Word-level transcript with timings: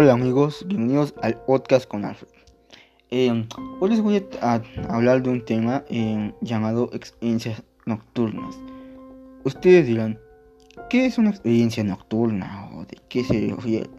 Hola 0.00 0.12
amigos, 0.12 0.64
bienvenidos 0.64 1.12
al 1.22 1.34
podcast 1.42 1.88
con 1.88 2.04
Alfred. 2.04 2.28
Eh, 3.10 3.44
hoy 3.80 3.90
les 3.90 4.00
voy 4.00 4.24
a, 4.40 4.62
hablar 4.88 5.24
de 5.24 5.30
un 5.30 5.44
tema 5.44 5.82
eh, 5.88 6.32
llamado 6.40 6.88
experiencias 6.92 7.64
nocturnas. 7.84 8.56
Ustedes 9.42 9.88
dirán, 9.88 10.16
¿qué 10.88 11.04
es 11.04 11.18
una 11.18 11.30
experiencia 11.30 11.82
nocturna 11.82 12.70
o 12.76 12.84
de 12.84 12.96
qué 13.08 13.24
se 13.24 13.52
refiere? 13.52 13.90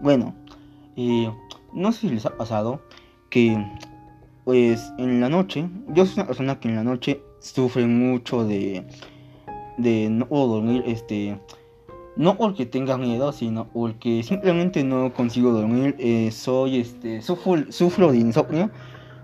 Bueno, 0.00 0.36
eh, 0.96 1.28
no 1.72 1.90
sé 1.90 2.02
si 2.02 2.10
les 2.10 2.26
ha 2.26 2.36
pasado 2.36 2.80
que 3.28 3.60
pues 4.44 4.92
en 4.98 5.20
la 5.20 5.28
noche, 5.28 5.68
yo 5.88 6.06
soy 6.06 6.14
una 6.14 6.28
persona 6.28 6.60
que 6.60 6.68
en 6.68 6.76
la 6.76 6.84
noche 6.84 7.24
sufre 7.40 7.88
mucho 7.88 8.44
de, 8.44 8.86
de 9.78 10.10
no 10.10 10.26
dormir, 10.30 10.84
este 10.86 11.40
no 12.16 12.36
porque 12.36 12.66
tenga 12.66 12.96
miedo, 12.98 13.32
sino 13.32 13.68
porque 13.68 14.22
simplemente 14.22 14.84
no 14.84 15.12
consigo 15.12 15.52
dormir. 15.52 15.94
Eh, 15.98 16.30
soy, 16.30 16.78
este, 16.78 17.22
sufro, 17.22 17.70
sufro 17.70 18.12
de 18.12 18.18
insomnio. 18.18 18.70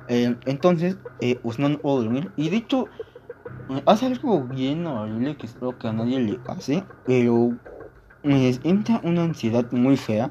Eh, 0.09 0.35
entonces, 0.47 0.97
eh, 1.21 1.39
pues 1.43 1.59
no 1.59 1.77
puedo 1.79 2.03
dormir. 2.03 2.31
Y 2.37 2.49
de 2.49 2.59
hecho, 2.59 2.87
hace 3.87 4.07
algo 4.07 4.43
bien 4.43 4.87
horrible 4.87 5.37
que 5.37 5.47
espero 5.47 5.77
que 5.79 5.89
a 5.89 5.93
nadie 5.93 6.21
le 6.21 6.39
pase. 6.39 6.85
Pero 7.05 7.57
me 8.23 8.49
entra 8.65 9.01
una 9.05 9.25
ansiedad 9.25 9.71
muy 9.73 9.97
fea. 9.97 10.31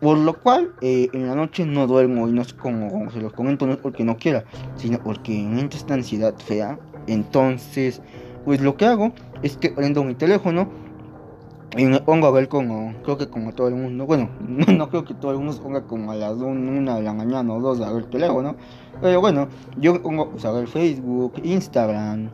Por 0.00 0.18
lo 0.18 0.34
cual, 0.34 0.72
en 0.82 1.26
la 1.26 1.34
noche 1.34 1.64
no 1.64 1.86
duermo. 1.86 2.28
Y 2.28 2.32
no 2.32 2.42
es 2.42 2.52
como, 2.52 3.10
se 3.10 3.20
los 3.20 3.32
comento, 3.32 3.66
no 3.66 3.72
es 3.72 3.78
porque 3.78 4.04
no 4.04 4.16
quiera, 4.16 4.44
sino 4.76 4.98
porque 4.98 5.32
me 5.32 5.60
entra 5.60 5.78
esta 5.78 5.94
ansiedad 5.94 6.34
fea. 6.36 6.78
Entonces, 7.06 8.02
pues 8.44 8.60
lo 8.60 8.76
que 8.76 8.84
hago 8.84 9.12
es 9.42 9.56
que 9.56 9.70
prendo 9.70 10.04
mi 10.04 10.14
teléfono 10.14 10.83
y 11.76 11.84
me 11.86 12.00
pongo 12.00 12.26
a 12.26 12.30
ver 12.30 12.48
como, 12.48 12.94
creo 13.02 13.18
que 13.18 13.28
como 13.28 13.52
todo 13.52 13.68
el 13.68 13.74
mundo, 13.74 14.06
bueno, 14.06 14.28
no, 14.40 14.88
creo 14.88 15.04
que 15.04 15.14
todo 15.14 15.32
el 15.32 15.38
mundo 15.38 15.52
se 15.52 15.60
ponga 15.60 15.82
como 15.82 16.12
a 16.12 16.14
las 16.14 16.38
1 16.38 16.94
de 16.94 17.02
la 17.02 17.12
mañana 17.12 17.52
o 17.52 17.60
2 17.60 17.80
a 17.80 17.92
ver 17.92 18.04
el 18.04 18.10
teléfono, 18.10 18.56
pero 19.00 19.20
bueno, 19.20 19.48
yo 19.78 20.00
pongo 20.00 20.30
pues, 20.30 20.44
a 20.44 20.52
ver 20.52 20.68
Facebook, 20.68 21.34
Instagram, 21.42 22.30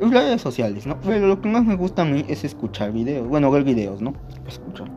redes 0.00 0.40
sociales, 0.40 0.86
¿no? 0.86 1.00
Pero 1.00 1.26
lo 1.26 1.40
que 1.40 1.48
más 1.48 1.64
me 1.64 1.74
gusta 1.74 2.02
a 2.02 2.04
mí 2.04 2.24
es 2.28 2.44
escuchar 2.44 2.92
videos, 2.92 3.26
bueno, 3.28 3.50
ver 3.50 3.64
videos, 3.64 4.00
¿no? 4.00 4.14
Escuchar. 4.46 4.88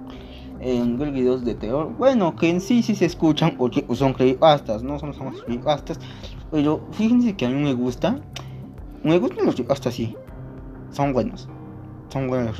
En 0.59 0.97
ver 0.99 1.11
videos 1.11 1.45
de 1.45 1.55
terror, 1.55 1.93
bueno, 1.97 2.35
que 2.35 2.49
en 2.49 2.59
sí 2.59 2.83
sí 2.83 2.93
se 2.93 3.05
escuchan 3.05 3.55
porque 3.57 3.85
son 3.95 4.13
creepypastas, 4.13 4.83
¿no? 4.83 4.99
Son, 4.99 5.13
son 5.13 5.31
creepypastas, 5.31 5.99
pero 6.51 6.81
fíjense 6.91 7.35
que 7.35 7.45
a 7.45 7.49
mí 7.49 7.55
me 7.55 7.73
gusta, 7.73 8.19
me 9.03 9.17
gustan 9.17 9.45
los 9.45 9.55
creepypastas, 9.55 9.93
sí, 9.93 10.15
son 10.91 11.13
buenos, 11.13 11.47
son 12.09 12.27
buenos 12.27 12.59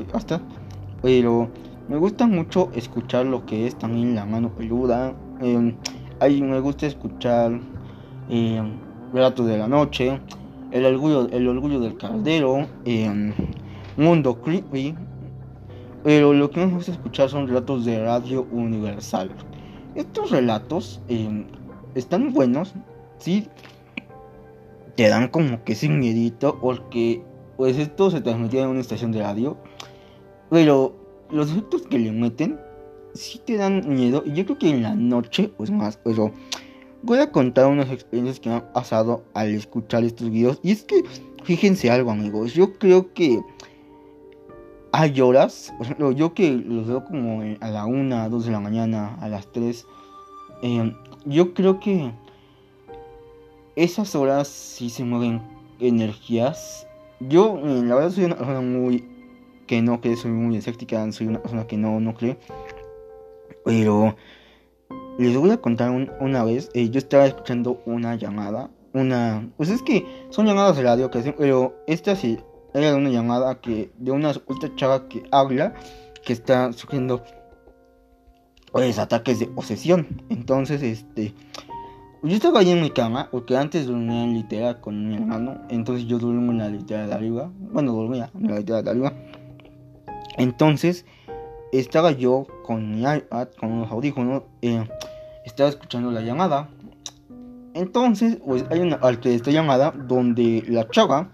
pero 1.02 1.48
me 1.88 1.96
gusta 1.96 2.26
mucho 2.26 2.70
escuchar 2.74 3.26
lo 3.26 3.44
que 3.46 3.66
es 3.66 3.76
también 3.76 4.14
la 4.14 4.24
mano 4.24 4.50
peluda. 4.50 5.12
Eh, 5.40 5.74
ahí 6.20 6.40
me 6.40 6.60
gusta 6.60 6.86
escuchar 6.86 7.58
eh, 8.28 8.62
Relatos 9.12 9.46
de 9.46 9.58
la 9.58 9.66
Noche, 9.66 10.20
El 10.70 10.84
Orgullo, 10.84 11.28
el 11.30 11.48
orgullo 11.48 11.80
del 11.80 11.96
Caldero, 11.96 12.66
eh, 12.84 13.32
Mundo 13.96 14.40
Creepy. 14.40 14.94
Pero 16.04 16.32
lo 16.32 16.48
que 16.50 16.60
más 16.60 16.68
me 16.68 16.76
gusta 16.76 16.92
escuchar 16.92 17.28
son 17.28 17.48
relatos 17.48 17.84
de 17.84 18.02
Radio 18.04 18.46
Universal. 18.52 19.30
Estos 19.94 20.30
relatos 20.30 21.02
están 21.94 22.32
buenos, 22.32 22.72
sí, 23.18 23.48
te 24.94 25.08
dan 25.08 25.28
como 25.28 25.62
que 25.64 25.74
sin 25.74 25.98
miedito, 25.98 26.58
porque 26.60 27.22
pues 27.56 27.76
esto 27.76 28.10
se 28.10 28.20
transmitía 28.20 28.62
en 28.62 28.68
una 28.68 28.80
estación 28.80 29.12
de 29.12 29.22
radio 29.22 29.58
pero 30.50 30.92
los 31.30 31.50
efectos 31.50 31.82
que 31.82 31.98
le 31.98 32.12
meten 32.12 32.58
sí 33.14 33.40
te 33.44 33.56
dan 33.56 33.88
miedo. 33.88 34.22
Y 34.26 34.32
yo 34.32 34.44
creo 34.44 34.58
que 34.58 34.70
en 34.70 34.82
la 34.82 34.94
noche, 34.94 35.50
pues 35.56 35.70
más, 35.70 35.98
pero 36.04 36.32
voy 37.02 37.18
a 37.18 37.30
contar 37.32 37.66
unas 37.66 37.90
experiencias 37.90 38.40
que 38.40 38.48
me 38.48 38.56
han 38.56 38.72
pasado 38.72 39.22
al 39.34 39.54
escuchar 39.54 40.04
estos 40.04 40.30
videos. 40.30 40.60
Y 40.62 40.72
es 40.72 40.82
que, 40.82 41.02
fíjense 41.44 41.90
algo, 41.90 42.10
amigos. 42.10 42.52
Yo 42.54 42.74
creo 42.78 43.12
que 43.14 43.40
hay 44.92 45.20
horas, 45.20 45.72
por 45.78 46.14
yo 46.14 46.34
que 46.34 46.50
los 46.50 46.88
veo 46.88 47.04
como 47.04 47.42
a 47.60 47.68
la 47.68 47.86
1, 47.86 48.28
2 48.28 48.44
de 48.44 48.50
la 48.50 48.60
mañana, 48.60 49.16
a 49.20 49.28
las 49.28 49.50
3. 49.52 49.86
Em, 50.62 50.94
yo 51.24 51.54
creo 51.54 51.78
que 51.80 52.12
esas 53.76 54.14
horas 54.14 54.48
sí 54.48 54.90
se 54.90 55.04
mueven 55.04 55.40
energías. 55.78 56.86
Yo, 57.20 57.60
la 57.62 57.94
verdad, 57.94 58.10
soy 58.10 58.24
una 58.24 58.36
persona 58.36 58.60
muy 58.60 59.04
que 59.70 59.82
no 59.82 60.00
que 60.00 60.16
soy 60.16 60.32
muy 60.32 60.56
escéptica, 60.56 61.12
soy 61.12 61.28
una 61.28 61.40
persona 61.40 61.64
que 61.68 61.76
no, 61.76 62.00
no 62.00 62.12
cree. 62.14 62.36
Pero 63.64 64.16
les 65.16 65.36
voy 65.36 65.52
a 65.52 65.58
contar 65.58 65.92
una 66.18 66.42
vez, 66.42 66.70
eh, 66.74 66.90
yo 66.90 66.98
estaba 66.98 67.24
escuchando 67.24 67.80
una 67.86 68.16
llamada, 68.16 68.68
una... 68.94 69.48
Pues 69.56 69.70
es 69.70 69.80
que 69.82 70.04
son 70.30 70.46
llamadas 70.46 70.76
de 70.76 70.82
radio, 70.82 71.08
que 71.08 71.20
pero 71.38 71.76
esta 71.86 72.16
sí 72.16 72.40
era 72.74 72.96
una 72.96 73.10
llamada 73.10 73.60
que 73.60 73.92
de 73.96 74.10
una 74.10 74.34
supuesta 74.34 74.74
chava 74.74 75.08
que 75.08 75.22
habla, 75.30 75.74
que 76.24 76.32
está 76.32 76.72
sufriendo 76.72 77.22
pues 78.72 78.98
ataques 78.98 79.38
de 79.38 79.46
posesión. 79.46 80.24
Entonces, 80.30 80.82
este... 80.82 81.32
Yo 82.24 82.34
estaba 82.34 82.58
ahí 82.58 82.70
en 82.70 82.82
mi 82.82 82.90
cama, 82.90 83.28
porque 83.30 83.56
antes 83.56 83.86
dormía 83.86 84.24
en 84.24 84.34
litera 84.34 84.80
con 84.80 85.08
mi 85.08 85.14
hermano, 85.14 85.60
entonces 85.68 86.06
yo 86.06 86.18
duermo 86.18 86.50
en 86.50 86.58
la 86.58 86.68
litera 86.68 87.06
de 87.06 87.14
arriba, 87.14 87.52
bueno, 87.72 87.92
dormía 87.92 88.30
en 88.34 88.48
la 88.48 88.58
litera 88.58 88.82
de 88.82 88.90
arriba. 88.90 89.14
Entonces, 90.36 91.04
estaba 91.72 92.12
yo 92.12 92.46
con 92.64 92.90
mi 92.90 93.00
iPad, 93.02 93.48
con 93.58 93.80
los 93.80 93.90
audífonos, 93.90 94.42
eh, 94.62 94.88
estaba 95.44 95.68
escuchando 95.68 96.10
la 96.10 96.20
llamada. 96.20 96.68
Entonces, 97.74 98.38
pues 98.44 98.64
hay 98.70 98.80
una 98.80 98.98
parte 98.98 99.28
de 99.28 99.36
esta 99.36 99.50
llamada 99.50 99.92
donde 99.92 100.64
la 100.68 100.88
chava 100.88 101.30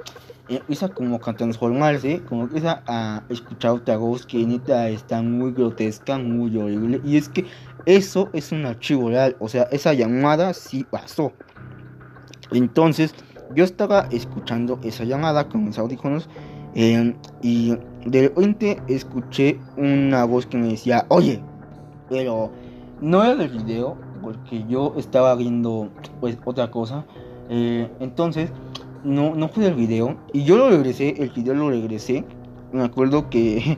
empieza 0.49 0.89
como 0.89 1.17
a 1.17 1.33
transformarse, 1.33 2.23
como 2.29 2.43
empieza 2.43 2.83
a 2.87 3.23
escuchar 3.29 3.73
otra 3.73 3.97
voz 3.97 4.27
que 4.27 4.45
neta 4.47 4.89
está 4.89 5.23
muy 5.23 5.53
grotesca, 5.53 6.19
muy 6.19 6.57
horrible. 6.57 7.01
Y 7.05 7.17
es 7.17 7.28
que 7.28 7.47
eso 7.87 8.28
es 8.33 8.53
un 8.53 8.67
archivo 8.67 9.09
real, 9.09 9.37
o 9.41 9.49
sea, 9.49 9.65
esa 9.71 9.95
llamada 9.95 10.53
sí 10.55 10.84
pasó. 10.89 11.33
Entonces, 12.53 13.15
yo 13.55 13.65
estaba 13.65 14.09
escuchando 14.11 14.78
esa 14.83 15.05
llamada 15.05 15.49
con 15.49 15.65
mis 15.65 15.78
audífonos 15.78 16.28
eh, 16.75 17.15
y 17.43 17.77
de 18.06 18.22
repente 18.22 18.81
escuché 18.87 19.59
una 19.77 20.25
voz 20.25 20.47
que 20.47 20.56
me 20.56 20.69
decía, 20.69 21.06
oye, 21.09 21.43
pero 22.09 22.50
no 23.00 23.25
era 23.25 23.34
del 23.34 23.50
video, 23.50 23.97
porque 24.22 24.65
yo 24.69 24.94
estaba 24.97 25.34
viendo 25.34 25.91
pues 26.21 26.39
otra 26.45 26.71
cosa. 26.71 27.05
Eh, 27.49 27.91
entonces, 27.99 28.50
no, 29.05 29.34
no 29.34 29.49
fue 29.49 29.65
del 29.65 29.75
video. 29.75 30.16
Y 30.33 30.45
yo 30.45 30.56
lo 30.56 30.71
regresé, 30.71 31.15
el 31.19 31.31
video 31.31 31.55
lo 31.55 31.71
regresé. 31.71 32.25
Me 32.72 32.84
acuerdo 32.84 33.28
que 33.28 33.77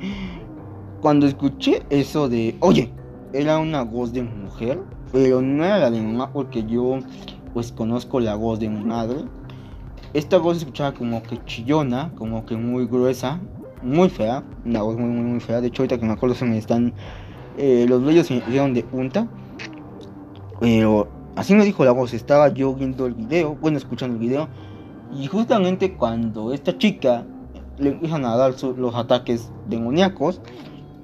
cuando 1.00 1.26
escuché 1.26 1.82
eso 1.88 2.28
de, 2.28 2.54
oye, 2.60 2.92
era 3.32 3.58
una 3.58 3.82
voz 3.82 4.12
de 4.12 4.22
mujer, 4.22 4.78
pero 5.10 5.40
no 5.40 5.64
era 5.64 5.78
la 5.78 5.90
de 5.90 6.02
mamá, 6.02 6.30
porque 6.32 6.64
yo 6.64 6.98
pues 7.54 7.72
conozco 7.72 8.20
la 8.20 8.34
voz 8.34 8.60
de 8.60 8.68
mi 8.68 8.84
madre. 8.84 9.24
Esta 10.12 10.36
voz 10.36 10.58
se 10.58 10.64
escuchaba 10.64 10.92
como 10.92 11.22
que 11.22 11.42
chillona, 11.44 12.12
como 12.14 12.44
que 12.44 12.56
muy 12.56 12.86
gruesa, 12.86 13.40
muy 13.82 14.08
fea, 14.08 14.42
una 14.64 14.82
voz 14.82 14.96
muy, 14.96 15.08
muy, 15.08 15.24
muy 15.24 15.40
fea. 15.40 15.60
De 15.60 15.68
hecho, 15.68 15.82
ahorita 15.82 15.98
que 15.98 16.06
me 16.06 16.12
acuerdo 16.12 16.34
se 16.34 16.44
me 16.44 16.58
están. 16.58 16.92
Eh, 17.56 17.86
los 17.88 18.04
vellos 18.04 18.26
se 18.26 18.34
me 18.34 18.40
hicieron 18.40 18.74
de 18.74 18.82
punta. 18.82 19.28
Pero 20.60 21.08
así 21.36 21.54
me 21.54 21.64
dijo 21.64 21.84
la 21.84 21.92
voz. 21.92 22.14
Estaba 22.14 22.48
yo 22.48 22.74
viendo 22.74 23.06
el 23.06 23.14
video, 23.14 23.56
bueno, 23.56 23.78
escuchando 23.78 24.14
el 24.16 24.20
video. 24.20 24.48
Y 25.14 25.26
justamente 25.26 25.94
cuando 25.94 26.52
esta 26.52 26.76
chica 26.76 27.24
le 27.78 27.90
empiezan 27.90 28.24
a 28.24 28.36
dar 28.36 28.54
los 28.62 28.94
ataques 28.94 29.50
demoníacos, 29.68 30.40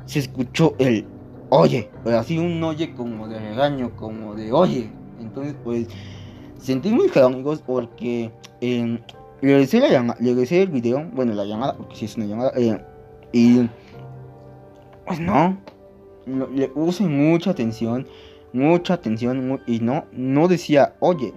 se 0.05 0.19
escuchó 0.19 0.75
el 0.79 1.07
oye, 1.49 1.91
pero 2.03 2.19
así 2.19 2.39
un 2.39 2.63
oye 2.63 2.95
como 2.95 3.29
de 3.29 3.39
regaño, 3.39 3.95
como 3.97 4.35
de 4.35 4.53
oye. 4.53 4.91
Entonces, 5.21 5.55
pues 5.63 5.89
sentí 6.59 6.91
muy 6.91 7.09
feo, 7.09 7.27
amigos, 7.27 7.63
porque 7.65 8.33
eh, 8.61 8.99
regresé 9.47 9.81
la 9.81 9.89
llamada, 9.89 10.19
le 10.21 10.31
regresé 10.31 10.63
el 10.63 10.69
video, 10.69 11.09
bueno, 11.13 11.35
la 11.35 11.45
llamada, 11.45 11.77
porque 11.77 11.97
si 11.97 12.05
es 12.05 12.17
una 12.17 12.27
llamada, 12.27 12.53
eh, 12.57 12.79
y 13.33 13.69
pues 15.07 15.21
no, 15.21 15.59
le 16.27 16.69
puse 16.69 17.05
mucha 17.05 17.51
atención, 17.51 18.07
mucha 18.53 18.95
atención, 18.95 19.61
y 19.67 19.81
no, 19.81 20.05
no 20.13 20.49
decía, 20.49 20.95
oye. 21.01 21.33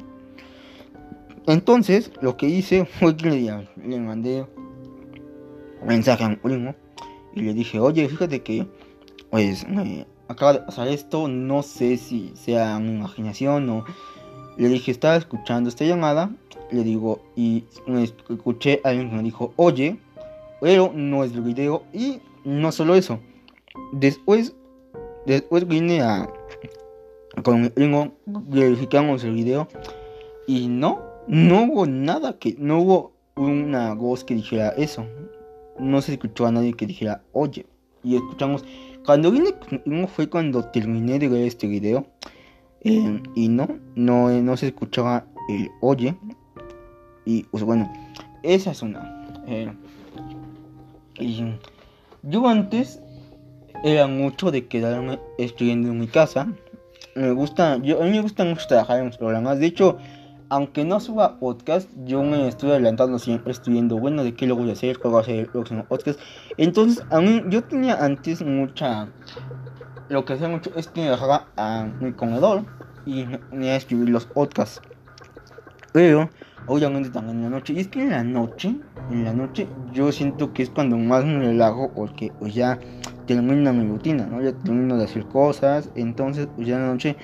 Entonces, 1.48 2.12
lo 2.22 2.36
que 2.36 2.48
hice 2.48 2.86
fue 2.86 3.16
que 3.16 3.30
le, 3.30 4.00
mandé 4.00 4.46
un 5.82 5.88
mensaje 5.88 6.24
a 6.24 6.30
mi 6.30 6.36
primo 6.36 6.76
y 7.34 7.42
le 7.42 7.54
dije, 7.54 7.80
oye, 7.80 8.08
fíjate 8.10 8.44
que, 8.44 8.68
pues, 9.30 9.66
acaba 10.28 10.54
de 10.54 10.60
pasar 10.60 10.88
esto, 10.88 11.28
no 11.28 11.64
sé 11.64 11.98
si 11.98 12.34
sea 12.36 12.80
mi 12.80 12.90
imaginación 12.90 13.70
o 13.70 13.86
le 14.58 14.70
dije, 14.70 14.92
estaba 14.92 15.16
escuchando 15.16 15.70
esta 15.70 15.86
llamada. 15.86 16.32
Le 16.72 16.84
digo, 16.84 17.22
y 17.36 17.64
escuché 18.30 18.82
a 18.84 18.90
alguien 18.90 19.10
que 19.10 19.16
me 19.16 19.24
dijo, 19.24 19.54
oye, 19.56 19.98
pero 20.60 20.92
no 20.94 21.24
es 21.24 21.32
el 21.34 21.42
video. 21.42 21.84
Y 21.94 22.20
no 22.44 22.72
solo 22.72 22.96
eso. 22.96 23.20
Después, 23.94 24.56
después 25.26 25.68
vine 25.68 26.02
a, 26.02 26.30
con 27.44 27.72
gringo, 27.76 28.14
verificamos 28.26 29.24
el 29.24 29.34
video 29.34 29.68
y 30.48 30.68
no, 30.68 31.02
no 31.28 31.64
hubo 31.64 31.86
nada 31.86 32.38
que, 32.40 32.56
no 32.58 32.80
hubo 32.80 33.14
una 33.36 33.94
voz 33.94 34.24
que 34.24 34.36
dijera 34.36 34.70
eso. 34.70 35.06
No 35.80 36.02
se 36.02 36.14
escuchó 36.14 36.48
a 36.48 36.52
nadie 36.52 36.74
que 36.74 36.88
dijera, 36.88 37.24
oye. 37.34 37.66
Y 38.04 38.16
escuchamos, 38.16 38.64
cuando 39.06 39.32
vine, 39.32 39.54
fue 40.08 40.30
cuando 40.30 40.66
terminé 40.66 41.20
de 41.20 41.28
ver 41.28 41.42
este 41.46 41.68
video. 41.68 42.08
Eh, 42.82 43.22
y 43.36 43.50
no, 43.50 43.68
no, 43.96 44.30
no 44.30 44.58
se 44.58 44.68
escuchaba 44.68 45.26
el 45.50 45.70
oye. 45.82 46.16
Y 47.28 47.44
pues 47.44 47.62
bueno, 47.62 47.92
esa 48.42 48.72
es 48.72 48.82
una. 48.82 49.44
Eh, 49.48 49.70
y 51.20 51.44
yo 52.24 52.48
antes 52.48 53.02
era 53.84 54.08
mucho 54.08 54.50
de 54.50 54.68
quedarme 54.68 55.20
estudiando 55.38 55.90
en 55.90 56.00
mi 56.00 56.08
casa. 56.08 56.48
Me 57.16 57.32
gusta, 57.32 57.80
yo, 57.84 58.02
a 58.02 58.06
mí 58.06 58.12
me 58.12 58.22
gusta 58.22 58.46
mucho 58.46 58.66
trabajar 58.68 59.00
en 59.00 59.08
los 59.08 59.18
programas. 59.18 59.60
De 59.60 59.66
hecho, 59.66 59.98
aunque 60.48 60.86
no 60.86 61.02
suba 61.02 61.38
podcast, 61.38 61.90
yo 62.06 62.24
me 62.24 62.48
estoy 62.48 62.72
adelantando 62.72 63.20
siempre, 63.20 63.52
estudiando, 63.52 63.98
bueno, 63.98 64.24
de 64.24 64.34
qué 64.34 64.48
lo 64.48 64.56
voy 64.56 64.70
a 64.70 64.74
hacer, 64.74 64.98
cuál 64.98 65.16
va 65.16 65.20
a 65.20 65.26
ser 65.26 65.40
el 65.40 65.48
próximo 65.48 65.84
podcast. 65.84 66.22
Entonces, 66.56 67.04
a 67.12 67.20
mí, 67.20 67.44
yo 67.50 67.62
tenía 67.62 67.96
antes 68.06 68.42
mucha. 68.42 69.10
Lo 70.08 70.24
que 70.24 70.32
hacía 70.32 70.48
mucho 70.48 70.72
es 70.78 70.88
que 70.88 71.10
bajaba 71.10 71.50
a 71.58 71.90
mi 72.00 72.14
comedor 72.14 72.64
y 73.06 73.26
me 73.52 73.72
a 73.72 73.76
escribir 73.76 74.08
los 74.08 74.26
podcasts. 74.26 74.82
Pero, 75.98 76.30
obviamente 76.68 77.10
también 77.10 77.38
en 77.38 77.44
la 77.46 77.50
noche. 77.50 77.74
Y 77.74 77.80
es 77.80 77.88
que 77.88 78.04
en 78.04 78.12
la 78.12 78.24
noche, 78.24 78.76
en 79.10 79.24
la 79.24 79.34
noche, 79.34 79.68
yo 79.94 80.12
siento 80.12 80.54
que 80.54 80.62
es 80.62 80.70
cuando 80.70 80.96
más 80.96 81.26
me 81.26 81.40
relajo 81.40 81.92
porque 81.92 82.32
pues, 82.38 82.54
ya 82.54 82.78
termino 83.26 83.74
mi 83.74 83.88
rutina, 83.88 84.28
¿no? 84.28 84.40
Ya 84.44 84.54
termino 84.54 84.96
de 84.96 85.06
hacer 85.06 85.26
cosas. 85.26 85.90
Entonces, 85.96 86.48
pues 86.56 86.68
ya 86.68 86.76
en 86.76 86.82
la 86.84 86.88
noche 86.90 87.18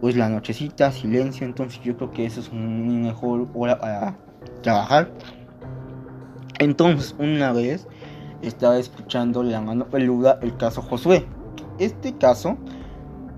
pues 0.00 0.14
la 0.14 0.28
nochecita, 0.28 0.92
silencio, 0.92 1.44
entonces 1.44 1.80
yo 1.82 1.96
creo 1.96 2.12
que 2.12 2.24
eso 2.24 2.38
es 2.38 2.48
una 2.50 3.08
mejor 3.08 3.48
hora 3.54 3.80
para 3.80 4.16
trabajar. 4.62 5.10
Entonces, 6.60 7.16
una 7.18 7.52
vez 7.52 7.88
estaba 8.40 8.78
escuchando 8.78 9.42
La 9.42 9.60
mano 9.60 9.88
peluda 9.88 10.38
el 10.42 10.56
caso 10.56 10.80
Josué. 10.80 11.26
Este 11.80 12.16
caso 12.16 12.56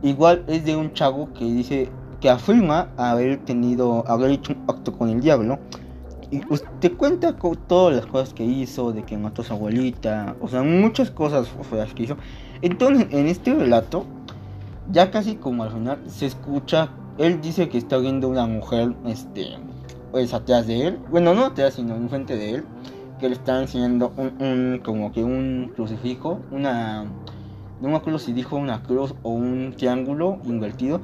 igual 0.02 0.44
es 0.46 0.66
de 0.66 0.76
un 0.76 0.92
chavo 0.92 1.32
que 1.32 1.46
dice 1.46 1.90
que 2.25 2.31
afirma 2.31 2.88
haber 2.97 3.37
tenido, 3.44 4.03
haber 4.09 4.31
hecho 4.31 4.55
un 4.55 4.65
acto 4.67 4.97
con 4.97 5.11
el 5.11 5.21
diablo. 5.21 5.59
Y 6.31 6.41
usted 6.49 6.71
te 6.81 6.91
cuenta 6.91 7.37
todas 7.37 7.94
las 7.94 8.06
cosas 8.06 8.32
que 8.32 8.43
hizo, 8.43 8.93
de 8.93 9.03
que 9.03 9.19
mató 9.19 9.43
a 9.43 9.44
su 9.44 9.53
abuelita, 9.53 10.35
o 10.41 10.49
sea, 10.49 10.62
muchas 10.62 11.11
cosas 11.11 11.47
feas 11.69 11.93
que 11.93 12.05
hizo. 12.05 12.17
Entonces, 12.62 13.09
en 13.11 13.26
este 13.26 13.53
relato, 13.53 14.06
ya 14.91 15.11
casi 15.11 15.37
como 15.37 15.65
al 15.65 15.73
final 15.73 15.99
se 16.06 16.25
escucha, 16.25 16.88
él 17.19 17.43
dice 17.43 17.69
que 17.69 17.76
está 17.76 17.99
viendo 17.99 18.31
una 18.31 18.47
mujer, 18.47 18.94
este, 19.05 19.59
pues 20.11 20.32
atrás 20.32 20.67
de 20.67 20.87
él, 20.87 20.99
bueno, 21.11 21.35
no 21.35 21.44
atrás, 21.44 21.75
sino 21.75 21.94
enfrente 21.94 22.37
de 22.37 22.53
él, 22.53 22.65
que 23.21 23.29
le 23.29 23.35
está 23.35 23.61
enseñando 23.61 24.15
un, 24.17 24.81
como 24.82 25.12
que 25.12 25.23
un 25.23 25.73
crucifijo, 25.76 26.41
una, 26.50 27.05
no 27.82 27.88
me 27.91 27.97
acuerdo 27.97 28.19
si 28.19 28.32
dijo 28.32 28.56
una 28.56 28.82
cruz 28.82 29.15
o 29.23 29.29
un 29.29 29.75
triángulo 29.76 30.38
invertido, 30.47 31.03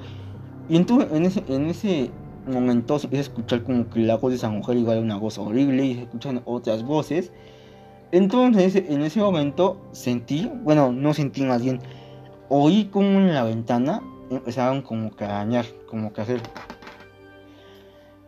y 0.71 0.77
entonces 0.77 1.11
en 1.13 1.27
ese, 1.27 1.43
en 1.49 1.67
ese 1.67 2.11
momento 2.47 2.99
se 3.01 3.07
empieza 3.09 3.29
a 3.29 3.33
escuchar 3.33 3.65
como 3.65 3.91
que 3.91 3.99
la 3.99 4.17
voz 4.17 4.31
de 4.31 4.37
esa 4.37 4.49
mujer 4.49 4.77
igual 4.77 4.99
una 4.99 5.17
voz 5.17 5.37
horrible 5.37 5.85
y 5.85 5.95
se 5.97 6.03
escuchan 6.03 6.43
otras 6.45 6.85
voces. 6.85 7.33
Entonces 8.13 8.77
en 8.77 9.03
ese 9.03 9.19
momento 9.19 9.81
sentí, 9.91 10.49
bueno, 10.63 10.93
no 10.93 11.13
sentí 11.13 11.43
más 11.43 11.61
bien, 11.61 11.81
oí 12.49 12.85
como 12.85 13.19
en 13.19 13.35
la 13.35 13.43
ventana 13.43 14.01
empezaron 14.31 14.83
como 14.83 15.11
que 15.11 15.25
a 15.25 15.29
dañar, 15.29 15.67
como 15.89 16.13
que 16.13 16.21
hacer. 16.21 16.41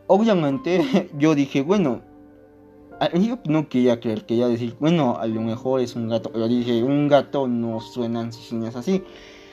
Obviamente 0.08 1.10
yo 1.18 1.36
dije, 1.36 1.62
bueno, 1.62 2.02
yo 3.14 3.38
no 3.46 3.68
quería 3.68 4.00
creer, 4.00 4.26
quería 4.26 4.48
decir, 4.48 4.74
bueno, 4.80 5.16
a 5.16 5.28
lo 5.28 5.42
mejor 5.42 5.80
es 5.80 5.94
un 5.94 6.08
gato, 6.08 6.30
pero 6.32 6.48
dije, 6.48 6.82
un 6.82 7.06
gato 7.06 7.46
no 7.46 7.80
suena 7.80 8.32
si 8.32 8.56
es 8.64 8.74
así. 8.74 9.04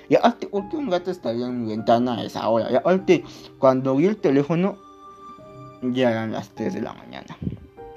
Y 0.09 0.15
aparte, 0.15 0.47
¿por 0.47 0.67
qué 0.69 0.77
un 0.77 0.89
gato 0.89 1.11
estaría 1.11 1.45
en 1.47 1.63
mi 1.63 1.69
ventana 1.69 2.15
a 2.15 2.23
esa 2.23 2.47
hora? 2.49 2.69
Y 3.07 3.23
cuando 3.59 3.95
vi 3.95 4.07
el 4.07 4.17
teléfono, 4.17 4.77
ya 5.81 6.11
eran 6.11 6.31
las 6.31 6.49
3 6.49 6.73
de 6.73 6.81
la 6.81 6.93
mañana. 6.93 7.37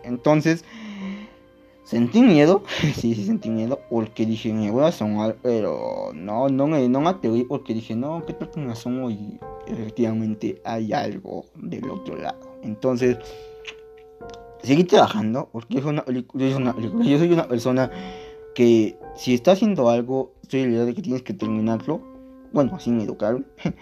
Entonces, 0.05 0.65
Sentí 1.93 2.23
miedo, 2.23 2.63
sí, 2.97 3.15
sí 3.15 3.27
sentí 3.27 3.51
miedo, 3.51 3.79
porque 3.91 4.25
dije, 4.25 4.51
me 4.51 4.71
voy 4.71 4.85
a 4.85 4.87
asomar, 4.87 5.37
pero 5.43 6.11
no, 6.15 6.49
no 6.49 6.67
me, 6.67 6.89
no 6.89 7.03
me 7.03 7.11
atreví, 7.11 7.45
porque 7.45 7.75
dije, 7.75 7.95
no, 7.95 8.25
¿qué 8.25 8.33
tal 8.33 8.51
que 8.51 8.61
me 8.61 8.73
asomo 8.73 9.11
y 9.11 9.39
efectivamente 9.67 10.63
hay 10.65 10.95
algo 10.95 11.45
del 11.55 11.91
otro 11.91 12.17
lado? 12.17 12.57
Entonces, 12.63 13.19
seguí 14.63 14.85
trabajando, 14.85 15.51
porque 15.53 15.81
una, 15.81 16.03
una 16.07 16.75
yo 17.05 17.19
soy 17.19 17.31
una 17.31 17.47
persona 17.47 17.91
que 18.55 18.97
si 19.15 19.35
está 19.35 19.53
haciendo 19.53 19.91
algo, 19.91 20.33
estoy 20.53 20.71
la 20.71 20.77
idea 20.77 20.85
de 20.85 20.95
que 20.95 21.01
tienes 21.01 21.23
que 21.23 21.33
terminarlo, 21.33 22.03
bueno, 22.53 22.75
así 22.75 22.91
me 22.91 23.05
educaron. 23.05 23.47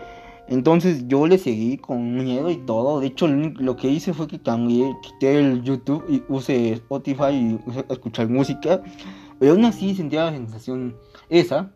Entonces 0.49 1.07
yo 1.09 1.27
le 1.27 1.39
seguí 1.39 1.79
con 1.79 2.15
miedo 2.15 2.51
y 2.51 2.57
todo. 2.59 3.01
De 3.01 3.09
hecho, 3.09 3.27
lo 3.29 3.77
que 3.77 3.89
hice 3.89 4.13
fue 4.13 4.27
que 4.27 4.41
cambié, 4.41 4.97
quité 5.03 5.39
el 5.39 5.63
YouTube 5.63 6.05
y 6.09 6.23
usé 6.29 6.73
Spotify 6.73 7.31
y 7.33 7.61
usé 7.67 7.85
escuchar 7.89 8.29
música. 8.29 8.83
Pero 9.39 9.53
aún 9.53 9.65
así 9.65 9.95
sentía 9.95 10.25
la 10.25 10.33
sensación 10.33 10.97
esa. 11.29 11.71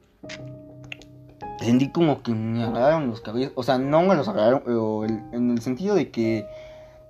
Sentí 1.61 1.91
como 1.91 2.23
que 2.23 2.33
me 2.33 2.65
agarraron 2.65 3.09
los 3.09 3.21
cabellos. 3.21 3.53
O 3.55 3.63
sea, 3.63 3.79
no 3.79 4.03
me 4.03 4.17
los 4.17 4.29
agarraron, 4.29 4.63
pero 4.65 5.05
en 5.05 5.51
el 5.51 5.61
sentido 5.61 5.95
de 5.95 6.11
que 6.11 6.47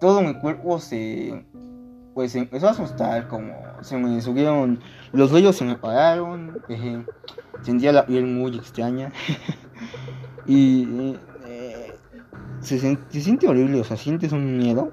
todo 0.00 0.20
mi 0.22 0.34
cuerpo 0.34 0.78
se. 0.78 1.44
Pues 2.14 2.32
se 2.32 2.38
empezó 2.38 2.68
a 2.68 2.70
asustar, 2.70 3.28
como 3.28 3.52
se 3.82 3.96
me 3.96 4.20
subieron. 4.20 4.80
Los 5.12 5.32
vellos 5.32 5.56
se 5.56 5.64
me 5.64 5.76
pararon. 5.76 6.62
sentía 7.62 7.92
la 7.92 8.06
piel 8.06 8.24
muy 8.24 8.56
extraña. 8.56 9.12
y 10.46 11.16
se, 12.64 12.98
siente 13.20 13.46
horrible, 13.46 13.80
o 13.80 13.84
sea, 13.84 13.96
sientes 13.96 14.32
un 14.32 14.56
miedo. 14.58 14.92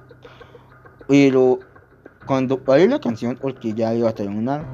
Pero 1.08 1.60
cuando 2.26 2.64
paré 2.64 2.88
la 2.88 3.00
canción, 3.00 3.38
porque 3.42 3.74
ya 3.74 3.94
iba 3.94 4.10
a 4.10 4.14
terminar, 4.14 4.66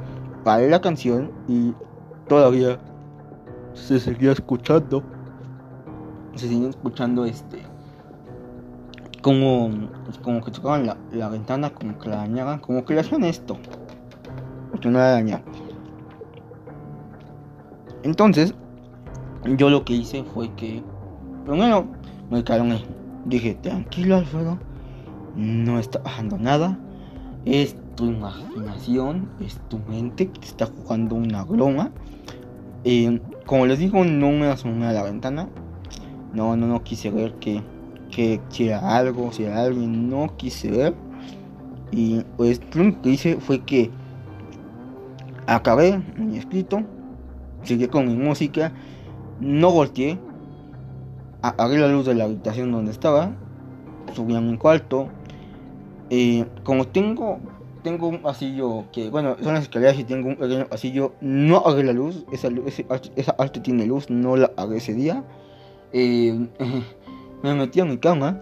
paré 0.43 0.69
la 0.69 0.81
canción 0.81 1.31
y 1.47 1.73
todavía 2.27 2.79
se 3.73 3.99
seguía 3.99 4.31
escuchando. 4.31 5.03
Se 6.35 6.47
seguía 6.47 6.69
escuchando 6.69 7.25
este. 7.25 7.66
Como, 9.21 9.71
como 10.23 10.43
que 10.43 10.51
tocaban 10.51 10.85
la, 10.85 10.97
la 11.11 11.29
ventana, 11.29 11.71
como 11.71 11.97
que 11.97 12.09
la 12.09 12.17
dañaban, 12.17 12.59
como 12.59 12.85
que 12.85 12.93
le 12.93 13.01
hacían 13.01 13.23
esto. 13.23 13.57
Porque 14.71 14.89
no 14.89 14.99
la 14.99 15.11
dañaban. 15.11 15.43
Entonces, 18.03 18.53
yo 19.57 19.69
lo 19.69 19.83
que 19.83 19.93
hice 19.93 20.23
fue 20.23 20.53
que, 20.55 20.83
primero, 21.45 21.87
me 22.29 22.43
calmé. 22.43 22.83
Dije, 23.25 23.55
tranquilo 23.55 24.15
Alfredo, 24.17 24.57
no 25.35 25.79
está 25.79 25.99
bajando 25.99 26.37
nada. 26.37 26.77
Es 27.45 27.75
tu 27.95 28.05
imaginación, 28.05 29.29
es 29.39 29.59
tu 29.69 29.79
mente 29.79 30.29
que 30.29 30.39
te 30.39 30.47
está 30.47 30.67
jugando 30.67 31.15
una 31.15 31.43
broma. 31.43 31.91
Eh, 32.83 33.21
como 33.45 33.65
les 33.65 33.79
digo, 33.79 34.05
no 34.05 34.31
me 34.31 34.47
asomé 34.47 34.85
a 34.85 34.93
la 34.93 35.03
ventana. 35.03 35.49
No, 36.33 36.55
no, 36.55 36.67
no 36.67 36.83
quise 36.83 37.09
ver 37.09 37.33
que, 37.35 37.61
que 38.17 38.41
si 38.49 38.69
era 38.69 38.97
algo, 38.97 39.31
si 39.31 39.43
era 39.43 39.61
alguien, 39.61 40.09
no 40.09 40.35
quise 40.37 40.71
ver. 40.71 40.95
Y 41.91 42.21
pues 42.35 42.59
lo 42.73 42.99
que 42.99 43.09
hice 43.11 43.35
fue 43.35 43.59
que 43.59 43.91
acabé 45.45 46.01
mi 46.17 46.39
escrito, 46.39 46.81
seguí 47.61 47.85
con 47.85 48.07
mi 48.07 48.15
música, 48.15 48.71
no 49.39 49.69
volteé, 49.69 50.17
apagué 51.43 51.77
la 51.77 51.89
luz 51.89 52.07
de 52.07 52.15
la 52.15 52.23
habitación 52.23 52.71
donde 52.71 52.89
estaba, 52.89 53.35
subí 54.15 54.35
a 54.35 54.41
mi 54.41 54.57
cuarto. 54.57 55.09
Eh, 56.09 56.43
como 56.63 56.87
tengo 56.87 57.39
tengo 57.83 58.07
un 58.07 58.23
pasillo 58.23 58.85
que, 58.91 59.11
bueno, 59.11 59.35
son 59.43 59.53
las 59.53 59.63
escaleras 59.63 59.99
y 59.99 60.05
tengo 60.05 60.29
un 60.29 60.37
pequeño 60.37 60.65
pasillo, 60.65 61.13
no 61.21 61.57
apagué 61.57 61.83
la 61.83 61.93
luz, 61.93 62.25
esa, 62.31 62.49
esa 63.15 63.35
arte 63.37 63.59
tiene 63.59 63.85
luz, 63.85 64.09
no 64.09 64.35
la 64.35 64.47
apagué 64.47 64.77
ese 64.77 64.95
día. 64.95 65.23
Eh, 65.93 66.47
me 67.43 67.53
metí 67.53 67.79
a 67.79 67.85
mi 67.85 67.97
cama 67.97 68.41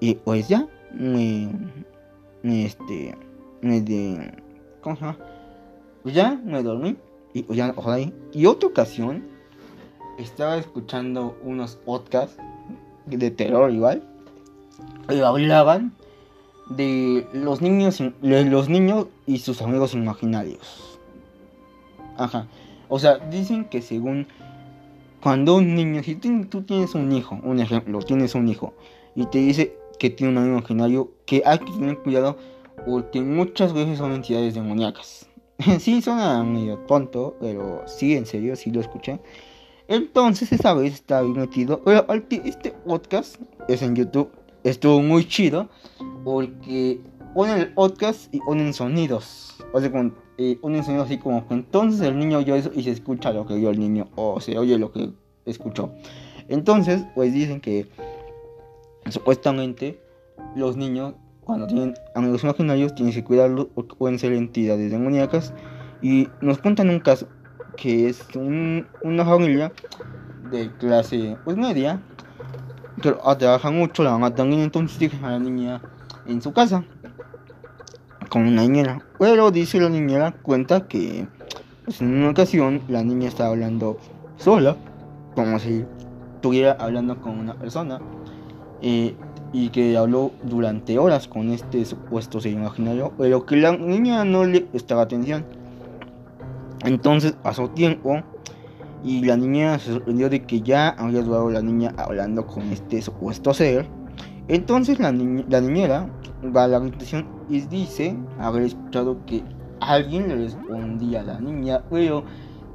y 0.00 0.14
pues 0.14 0.48
ya, 0.48 0.66
me, 0.92 1.50
me 2.42 2.66
este, 2.66 3.16
me 3.60 3.80
de, 3.80 4.32
¿cómo 4.80 4.96
se 4.96 5.02
llama? 5.02 5.18
Pues 6.02 6.14
ya 6.14 6.40
me 6.44 6.62
dormí 6.62 6.96
y 7.34 7.42
pues 7.42 7.56
ya, 7.56 7.72
ojalá. 7.76 8.10
Y 8.32 8.46
otra 8.46 8.68
ocasión, 8.68 9.24
estaba 10.18 10.56
escuchando 10.56 11.36
unos 11.42 11.76
podcasts 11.76 12.36
de 13.06 13.30
terror 13.30 13.70
igual. 13.70 14.02
Y 15.08 15.20
hablaban 15.20 15.92
de 16.70 17.26
los 17.32 17.60
niños, 17.60 18.00
los 18.22 18.68
niños 18.68 19.06
y 19.26 19.38
sus 19.38 19.60
amigos 19.62 19.94
imaginarios. 19.94 20.98
Ajá. 22.16 22.46
O 22.88 22.98
sea, 22.98 23.18
dicen 23.18 23.64
que 23.64 23.82
según 23.82 24.26
cuando 25.22 25.56
un 25.56 25.74
niño, 25.74 26.02
si 26.02 26.16
tú, 26.16 26.62
tienes 26.62 26.94
un 26.94 27.12
hijo, 27.12 27.38
un 27.42 27.60
ejemplo, 27.60 27.98
tienes 28.00 28.34
un 28.34 28.48
hijo 28.48 28.74
y 29.14 29.26
te 29.26 29.38
dice 29.38 29.76
que 29.98 30.10
tiene 30.10 30.32
un 30.32 30.38
amigo 30.38 30.58
imaginario, 30.58 31.12
que 31.26 31.42
hay 31.44 31.58
que 31.58 31.72
tener 31.72 31.98
cuidado 31.98 32.38
porque 32.86 33.20
muchas 33.20 33.74
veces 33.74 33.98
son 33.98 34.12
entidades 34.12 34.54
demoníacas. 34.54 35.28
sí, 35.78 36.00
suena 36.00 36.42
medio 36.42 36.78
tonto, 36.78 37.36
pero 37.40 37.82
sí, 37.86 38.16
en 38.16 38.24
serio, 38.24 38.56
sí 38.56 38.70
lo 38.70 38.80
escuché. 38.80 39.20
Entonces, 39.88 40.52
esa 40.52 40.72
vez 40.72 40.94
estaba 40.94 41.22
bien 41.22 41.38
metido. 41.38 41.82
Este 42.44 42.70
podcast 42.70 43.36
es 43.68 43.82
en 43.82 43.96
YouTube. 43.96 44.30
Estuvo 44.62 45.02
muy 45.02 45.26
chido 45.26 45.68
porque 46.24 47.00
ponen 47.34 47.58
el 47.58 47.74
podcast 47.74 48.32
y 48.32 48.38
ponen 48.40 48.72
sonidos. 48.72 49.56
O 49.72 49.80
sea, 49.80 49.90
unen 50.62 50.84
sonidos 50.84 51.06
así 51.06 51.18
como 51.18 51.44
entonces 51.50 52.00
el 52.00 52.18
niño 52.18 52.38
oyó 52.38 52.54
eso 52.54 52.70
y 52.74 52.82
se 52.82 52.90
escucha 52.90 53.32
lo 53.32 53.46
que 53.46 53.54
oyó 53.54 53.70
el 53.70 53.78
niño 53.78 54.08
o 54.16 54.40
se 54.40 54.58
oye 54.58 54.78
lo 54.78 54.92
que 54.92 55.10
escuchó. 55.44 55.90
Entonces, 56.48 57.04
pues 57.14 57.32
dicen 57.32 57.60
que 57.60 57.88
supuestamente 59.08 60.00
los 60.56 60.76
niños 60.76 61.14
cuando 61.44 61.66
tienen 61.66 61.94
amigos 62.14 62.44
imaginarios 62.44 62.94
tienen 62.94 63.14
que 63.14 63.24
cuidarlos 63.24 63.66
porque 63.74 63.96
pueden 63.96 64.18
ser 64.18 64.32
entidades 64.32 64.90
demoníacas. 64.90 65.52
Y 66.02 66.28
nos 66.40 66.58
cuentan 66.58 66.88
un 66.90 67.00
caso 67.00 67.28
que 67.76 68.08
es 68.08 68.24
una 68.34 69.24
familia 69.24 69.72
de 70.50 70.70
clase 70.78 71.36
pues 71.44 71.56
media 71.56 72.00
que 73.02 73.12
trabaja 73.12 73.70
mucho, 73.70 74.02
la 74.02 74.10
mamá 74.10 74.34
también 74.34 74.62
entonces 74.62 75.12
a 75.22 75.30
la 75.30 75.38
niña 75.38 75.80
en 76.26 76.42
su 76.42 76.52
casa 76.52 76.84
con 78.30 78.46
una 78.46 78.62
niñera. 78.62 79.04
Pero 79.18 79.50
dice 79.50 79.78
la 79.78 79.90
niñera, 79.90 80.32
cuenta 80.32 80.88
que 80.88 81.28
pues, 81.84 82.00
en 82.00 82.14
una 82.14 82.30
ocasión 82.30 82.80
la 82.88 83.02
niña 83.04 83.28
estaba 83.28 83.50
hablando 83.50 83.98
sola, 84.38 84.76
como 85.34 85.58
si 85.58 85.84
estuviera 86.36 86.72
hablando 86.72 87.20
con 87.20 87.38
una 87.38 87.54
persona. 87.54 88.00
Eh, 88.80 89.14
y 89.52 89.70
que 89.70 89.96
habló 89.96 90.30
durante 90.44 90.98
horas 90.98 91.26
con 91.26 91.50
este 91.50 91.84
supuesto 91.84 92.40
ser 92.40 92.52
imaginario, 92.52 93.12
pero 93.18 93.44
que 93.46 93.56
la 93.56 93.76
niña 93.76 94.24
no 94.24 94.44
le 94.44 94.60
prestaba 94.60 95.02
atención. 95.02 95.44
Entonces 96.84 97.32
pasó 97.32 97.68
tiempo 97.70 98.22
y 99.02 99.24
la 99.24 99.36
niña 99.36 99.78
se 99.78 99.92
sorprendió 99.92 100.30
de 100.30 100.42
que 100.42 100.60
ya 100.60 100.90
había 100.90 101.22
durado 101.22 101.50
la 101.50 101.62
niña 101.62 101.92
hablando 101.96 102.46
con 102.46 102.62
este 102.72 103.02
supuesto 103.02 103.52
ser. 103.52 103.86
Entonces 104.50 104.98
la, 104.98 105.12
la 105.12 105.60
niñera 105.60 106.10
va 106.44 106.64
a 106.64 106.66
la 106.68 106.78
habitación 106.78 107.24
y 107.48 107.60
dice 107.60 108.16
haber 108.40 108.64
escuchado 108.64 109.24
que 109.24 109.44
alguien 109.78 110.26
le 110.26 110.34
respondía 110.34 111.20
a 111.20 111.22
la 111.22 111.40
niña, 111.40 111.84
pero 111.88 112.24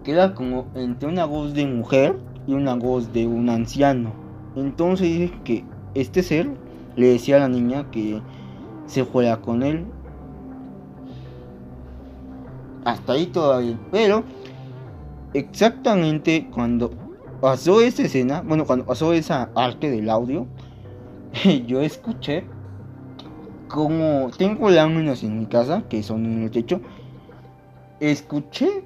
que 0.06 0.14
era 0.14 0.34
como 0.34 0.68
entre 0.74 1.10
una 1.10 1.26
voz 1.26 1.54
de 1.54 1.68
mujer 1.68 2.16
y 2.48 2.54
una 2.54 2.76
voz 2.76 3.12
de 3.12 3.28
un 3.28 3.50
anciano. 3.50 4.14
Entonces 4.56 5.06
dice 5.06 5.34
que 5.44 5.66
este 5.96 6.24
ser 6.24 6.50
le 6.96 7.08
decía 7.08 7.36
a 7.36 7.40
la 7.40 7.50
niña 7.50 7.92
que 7.92 8.22
se 8.86 9.04
fuera 9.04 9.42
con 9.42 9.62
él. 9.62 9.86
Hasta 12.86 13.12
ahí 13.12 13.26
todavía. 13.26 13.78
Pero 13.92 14.24
exactamente 15.34 16.48
cuando 16.54 16.92
pasó 17.42 17.82
esa 17.82 18.04
escena, 18.04 18.42
bueno, 18.48 18.66
cuando 18.66 18.86
pasó 18.86 19.12
esa 19.12 19.50
arte 19.56 19.92
del 19.92 20.10
audio, 20.10 20.48
yo 21.68 21.82
escuché 21.82 22.46
como 23.68 24.30
tengo 24.38 24.70
láminas 24.70 25.24
en 25.24 25.40
mi 25.40 25.48
casa, 25.48 25.84
que 25.90 26.02
son 26.04 26.26
en 26.26 26.44
el 26.44 26.52
techo, 26.52 26.80
escuché 28.00 28.84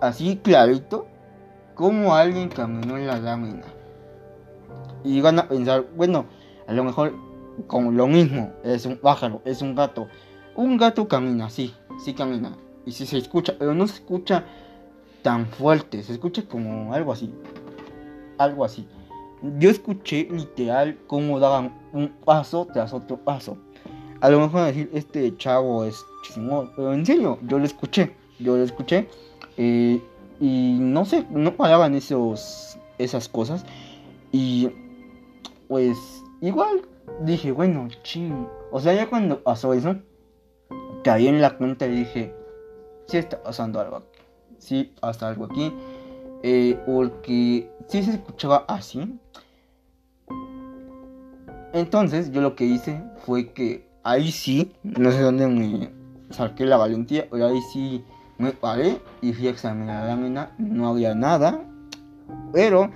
así 0.00 0.36
clarito 0.36 1.06
como 1.74 2.14
alguien 2.14 2.48
caminó 2.48 2.96
en 2.96 3.06
la 3.06 3.18
lámina. 3.18 3.64
Y 5.04 5.20
van 5.20 5.38
a 5.38 5.48
pensar, 5.48 5.86
bueno, 5.96 6.26
a 6.66 6.72
lo 6.72 6.84
mejor 6.84 7.14
como 7.66 7.90
lo 7.90 8.06
mismo, 8.06 8.52
es 8.64 8.86
un 8.86 8.96
pájaro, 8.96 9.42
es 9.44 9.62
un 9.62 9.74
gato. 9.74 10.08
Un 10.54 10.76
gato 10.76 11.08
camina, 11.08 11.50
sí, 11.50 11.74
sí 12.02 12.14
camina. 12.14 12.56
Y 12.86 12.92
si 12.92 13.06
se 13.06 13.18
escucha, 13.18 13.56
pero 13.58 13.74
no 13.74 13.86
se 13.86 13.94
escucha 13.94 14.44
tan 15.22 15.46
fuerte, 15.46 16.02
se 16.02 16.12
escucha 16.12 16.42
como 16.46 16.94
algo 16.94 17.12
así. 17.12 17.32
Algo 18.38 18.64
así. 18.64 18.86
Yo 19.58 19.70
escuché 19.70 20.28
literal 20.30 20.98
cómo 21.06 21.40
daban 21.40 21.72
un 21.92 22.08
paso 22.08 22.66
tras 22.72 22.92
otro 22.92 23.16
paso. 23.16 23.56
A 24.20 24.28
lo 24.28 24.40
mejor 24.40 24.66
decir, 24.66 24.90
este 24.92 25.34
chavo 25.36 25.84
es 25.84 26.04
chismón, 26.22 26.72
pero 26.76 26.92
en 26.92 27.06
serio, 27.06 27.38
yo 27.46 27.58
lo 27.58 27.64
escuché, 27.64 28.14
yo 28.38 28.56
lo 28.56 28.62
escuché. 28.62 29.08
Eh, 29.56 30.02
y 30.40 30.76
no 30.78 31.04
sé, 31.04 31.26
no 31.30 31.54
paraban 31.56 31.94
esos, 31.94 32.78
esas 32.98 33.28
cosas. 33.28 33.64
Y 34.30 34.68
pues 35.68 35.96
igual 36.40 36.82
dije, 37.20 37.52
bueno, 37.52 37.88
ching. 38.02 38.46
O 38.70 38.80
sea, 38.80 38.92
ya 38.92 39.08
cuando 39.08 39.42
pasó 39.42 39.72
eso, 39.72 39.96
caí 41.02 41.28
en 41.28 41.40
la 41.40 41.56
cuenta 41.56 41.86
y 41.86 41.90
dije, 41.90 42.34
sí 43.06 43.16
está 43.16 43.42
pasando 43.42 43.80
algo 43.80 43.96
aquí. 43.96 44.18
Sí 44.58 44.92
pasa 45.00 45.28
algo 45.28 45.46
aquí. 45.46 45.72
Eh, 46.42 46.78
porque 46.86 47.70
sí 47.88 48.02
se 48.02 48.12
escuchaba 48.12 48.64
así. 48.68 49.18
Entonces 51.72 52.32
yo 52.32 52.40
lo 52.40 52.56
que 52.56 52.64
hice 52.64 53.02
fue 53.24 53.52
que 53.52 53.88
ahí 54.02 54.32
sí, 54.32 54.72
no 54.82 55.10
sé 55.12 55.20
dónde 55.20 55.46
me 55.46 55.90
saqué 56.30 56.64
la 56.64 56.76
valentía, 56.76 57.28
pero 57.30 57.46
ahí 57.46 57.60
sí 57.72 58.04
me 58.38 58.52
paré 58.52 58.98
y 59.20 59.32
fui 59.32 59.46
a 59.48 59.50
examinar 59.50 60.02
la 60.02 60.08
lámina, 60.14 60.54
no 60.58 60.88
había 60.88 61.14
nada, 61.14 61.62
pero 62.52 62.90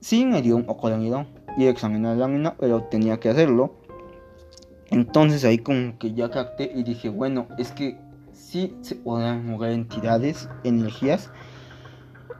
sí 0.00 0.24
me 0.24 0.42
dio 0.42 0.56
un 0.56 0.64
poco 0.64 0.88
de 0.88 0.96
miedo 0.96 1.26
y 1.56 1.66
examinar 1.66 2.16
la 2.16 2.26
lámina, 2.26 2.54
pero 2.58 2.84
tenía 2.84 3.20
que 3.20 3.28
hacerlo. 3.28 3.74
Entonces 4.90 5.44
ahí 5.44 5.58
como 5.58 5.98
que 5.98 6.14
ya 6.14 6.30
capté 6.30 6.72
y 6.74 6.82
dije, 6.82 7.10
bueno, 7.10 7.46
es 7.58 7.70
que 7.70 7.96
sí 8.32 8.76
se 8.80 8.96
podrán 8.96 9.46
mover 9.46 9.72
entidades, 9.72 10.48
energías. 10.64 11.30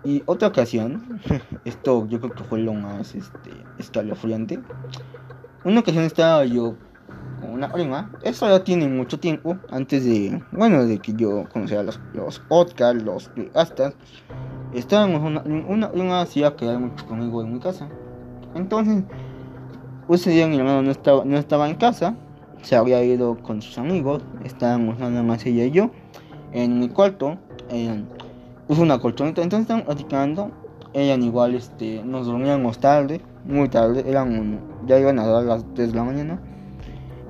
Y 0.05 0.23
otra 0.27 0.49
ocasión, 0.49 1.21
esto 1.65 2.07
yo 2.09 2.21
creo 2.21 2.33
que 2.33 2.45
fue 2.45 2.61
lo 2.61 2.73
más 2.75 3.15
este, 3.15 3.51
escalofriante. 3.79 4.61
Una 5.65 5.81
ocasión 5.81 6.05
estaba 6.05 6.45
yo 6.45 6.77
con 7.41 7.51
una 7.51 7.71
prima, 7.71 8.11
eso 8.23 8.49
ya 8.49 8.65
tiene 8.65 8.89
mucho 8.89 9.19
tiempo, 9.19 9.59
antes 9.71 10.05
de, 10.05 10.43
bueno, 10.53 10.85
de 10.87 10.99
que 10.99 11.13
yo 11.15 11.47
conociera 11.53 11.83
los, 11.83 12.01
los 12.15 12.39
podcasts, 12.39 13.03
los 13.03 13.29
podcasts. 13.29 13.97
Estábamos 14.73 15.23
una, 15.23 15.43
una, 15.43 15.89
una 15.89 16.21
hacía 16.21 16.55
quedar 16.57 16.79
mucho 16.79 17.07
conmigo 17.07 17.43
en 17.43 17.55
mi 17.55 17.61
casa. 17.61 17.89
Entonces, 18.55 19.05
ese 20.09 20.31
día 20.31 20.47
mi 20.47 20.57
hermano 20.57 20.83
no 20.83 20.91
estaba, 20.91 21.25
no 21.25 21.37
estaba 21.37 21.69
en 21.69 21.77
casa, 21.77 22.17
se 22.63 22.77
había 22.77 23.03
ido 23.03 23.37
con 23.43 23.63
sus 23.63 23.79
amigos, 23.79 24.23
estábamos 24.45 24.99
nada 24.99 25.23
más 25.23 25.45
ella 25.47 25.65
y 25.65 25.71
yo 25.71 25.91
en 26.53 26.79
mi 26.79 26.89
cuarto, 26.89 27.39
eh, 27.71 28.05
puso 28.71 28.83
una 28.83 29.01
colchoneta, 29.01 29.43
entonces 29.43 29.63
estaban 29.63 29.85
platicando, 29.85 30.53
ella 30.93 31.17
igual 31.17 31.57
este, 31.57 32.05
nos 32.05 32.27
dormíamos 32.27 32.79
tarde, 32.79 33.21
muy 33.45 33.69
tarde, 33.69 34.05
eran 34.07 34.61
ya 34.87 34.97
iban 34.97 35.19
a 35.19 35.27
dar 35.27 35.43
las 35.43 35.65
3 35.75 35.91
de 35.91 35.97
la 35.97 36.05
mañana. 36.05 36.41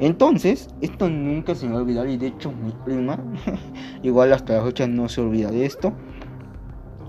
Entonces, 0.01 0.69
esto 0.83 1.09
nunca 1.09 1.55
se 1.55 1.65
me 1.65 1.73
va 1.73 1.79
a 1.79 1.83
olvidar 1.83 2.07
y 2.11 2.19
de 2.19 2.27
hecho 2.27 2.53
mi 2.53 2.73
prima, 2.85 3.19
igual 4.03 4.35
hasta 4.35 4.53
la 4.59 4.65
fecha 4.65 4.87
no 4.87 5.09
se 5.09 5.23
olvida 5.23 5.51
de 5.51 5.65
esto, 5.65 5.95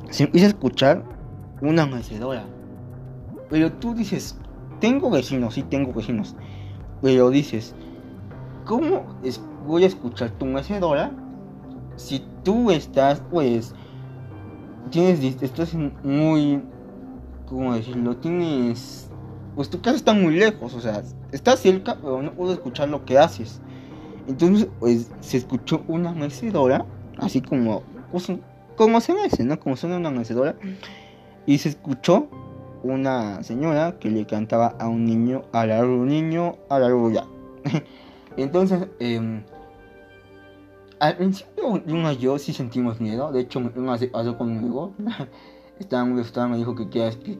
se 0.09 0.23
empieza 0.23 0.47
a 0.47 0.51
escuchar 0.51 1.03
una 1.61 1.85
mecedora. 1.85 2.45
Pero 3.49 3.69
tú 3.73 3.93
dices, 3.93 4.39
tengo 4.79 5.09
vecinos, 5.09 5.55
sí 5.55 5.63
tengo 5.63 5.91
vecinos. 5.91 6.37
Pero 7.01 7.31
dices, 7.31 7.75
¿cómo 8.63 9.07
voy 9.67 9.83
a 9.83 9.87
escuchar 9.87 10.31
tu 10.31 10.45
mecedora 10.45 11.11
si 11.97 12.23
tú 12.45 12.71
estás, 12.71 13.21
pues, 13.29 13.75
tienes, 14.89 15.41
estás 15.41 15.73
muy, 16.03 16.61
¿cómo 17.47 17.73
decirlo? 17.73 18.17
Tienes, 18.17 19.09
pues 19.55 19.69
tu 19.69 19.81
casa 19.81 19.97
está 19.97 20.13
muy 20.13 20.35
lejos, 20.35 20.73
o 20.73 20.81
sea, 20.81 21.01
estás 21.31 21.59
cerca, 21.59 21.97
pero 22.01 22.21
no 22.21 22.33
puedo 22.33 22.53
escuchar 22.53 22.89
lo 22.89 23.05
que 23.05 23.17
haces. 23.17 23.61
Entonces, 24.27 24.67
pues, 24.79 25.11
se 25.19 25.37
escuchó 25.37 25.83
una 25.87 26.11
mecedora, 26.13 26.85
así 27.17 27.41
como, 27.41 27.83
pues, 28.11 28.31
como 28.75 29.01
se 29.01 29.13
hace, 29.13 29.43
¿no? 29.43 29.59
Como 29.59 29.75
suena 29.75 29.97
una 29.97 30.11
mecedora. 30.11 30.55
Y 31.45 31.57
se 31.57 31.69
escuchó 31.69 32.27
una 32.83 33.43
señora 33.43 33.97
que 33.99 34.09
le 34.09 34.25
cantaba 34.25 34.75
a 34.79 34.87
un 34.87 35.05
niño, 35.05 35.43
a 35.51 35.65
la 35.65 35.83
un 35.83 36.07
niño, 36.07 36.55
a 36.69 36.79
la 36.79 36.89
ya. 37.11 37.25
Entonces, 38.37 38.87
eh, 38.99 39.43
al 41.01 41.17
principio 41.17 41.67
una 41.87 42.13
yo 42.13 42.37
sí 42.37 42.53
sentimos 42.53 43.01
miedo. 43.01 43.31
De 43.31 43.41
hecho, 43.41 43.59
una 43.75 43.97
se 43.97 44.07
pasó 44.07 44.37
conmigo. 44.37 44.93
Estaba 45.79 46.05
muy 46.05 46.21
asustada, 46.21 46.47
me 46.47 46.57
dijo 46.57 46.75
que 46.75 46.89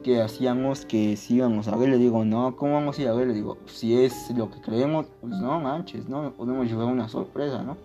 qué 0.02 0.20
hacíamos, 0.20 0.84
que 0.84 1.16
si 1.16 1.36
íbamos 1.36 1.68
a 1.68 1.76
ver. 1.76 1.90
Le 1.90 1.98
digo, 1.98 2.24
no, 2.24 2.56
¿cómo 2.56 2.74
vamos 2.74 2.98
a 2.98 3.02
ir 3.02 3.08
a 3.08 3.12
ver? 3.12 3.28
Le 3.28 3.34
digo, 3.34 3.56
si 3.66 3.96
es 4.02 4.30
lo 4.36 4.50
que 4.50 4.60
creemos, 4.60 5.06
pues 5.20 5.32
no 5.34 5.60
manches, 5.60 6.08
no 6.08 6.32
podemos 6.32 6.66
llevar 6.66 6.86
una 6.86 7.08
sorpresa, 7.08 7.62
¿no? 7.62 7.76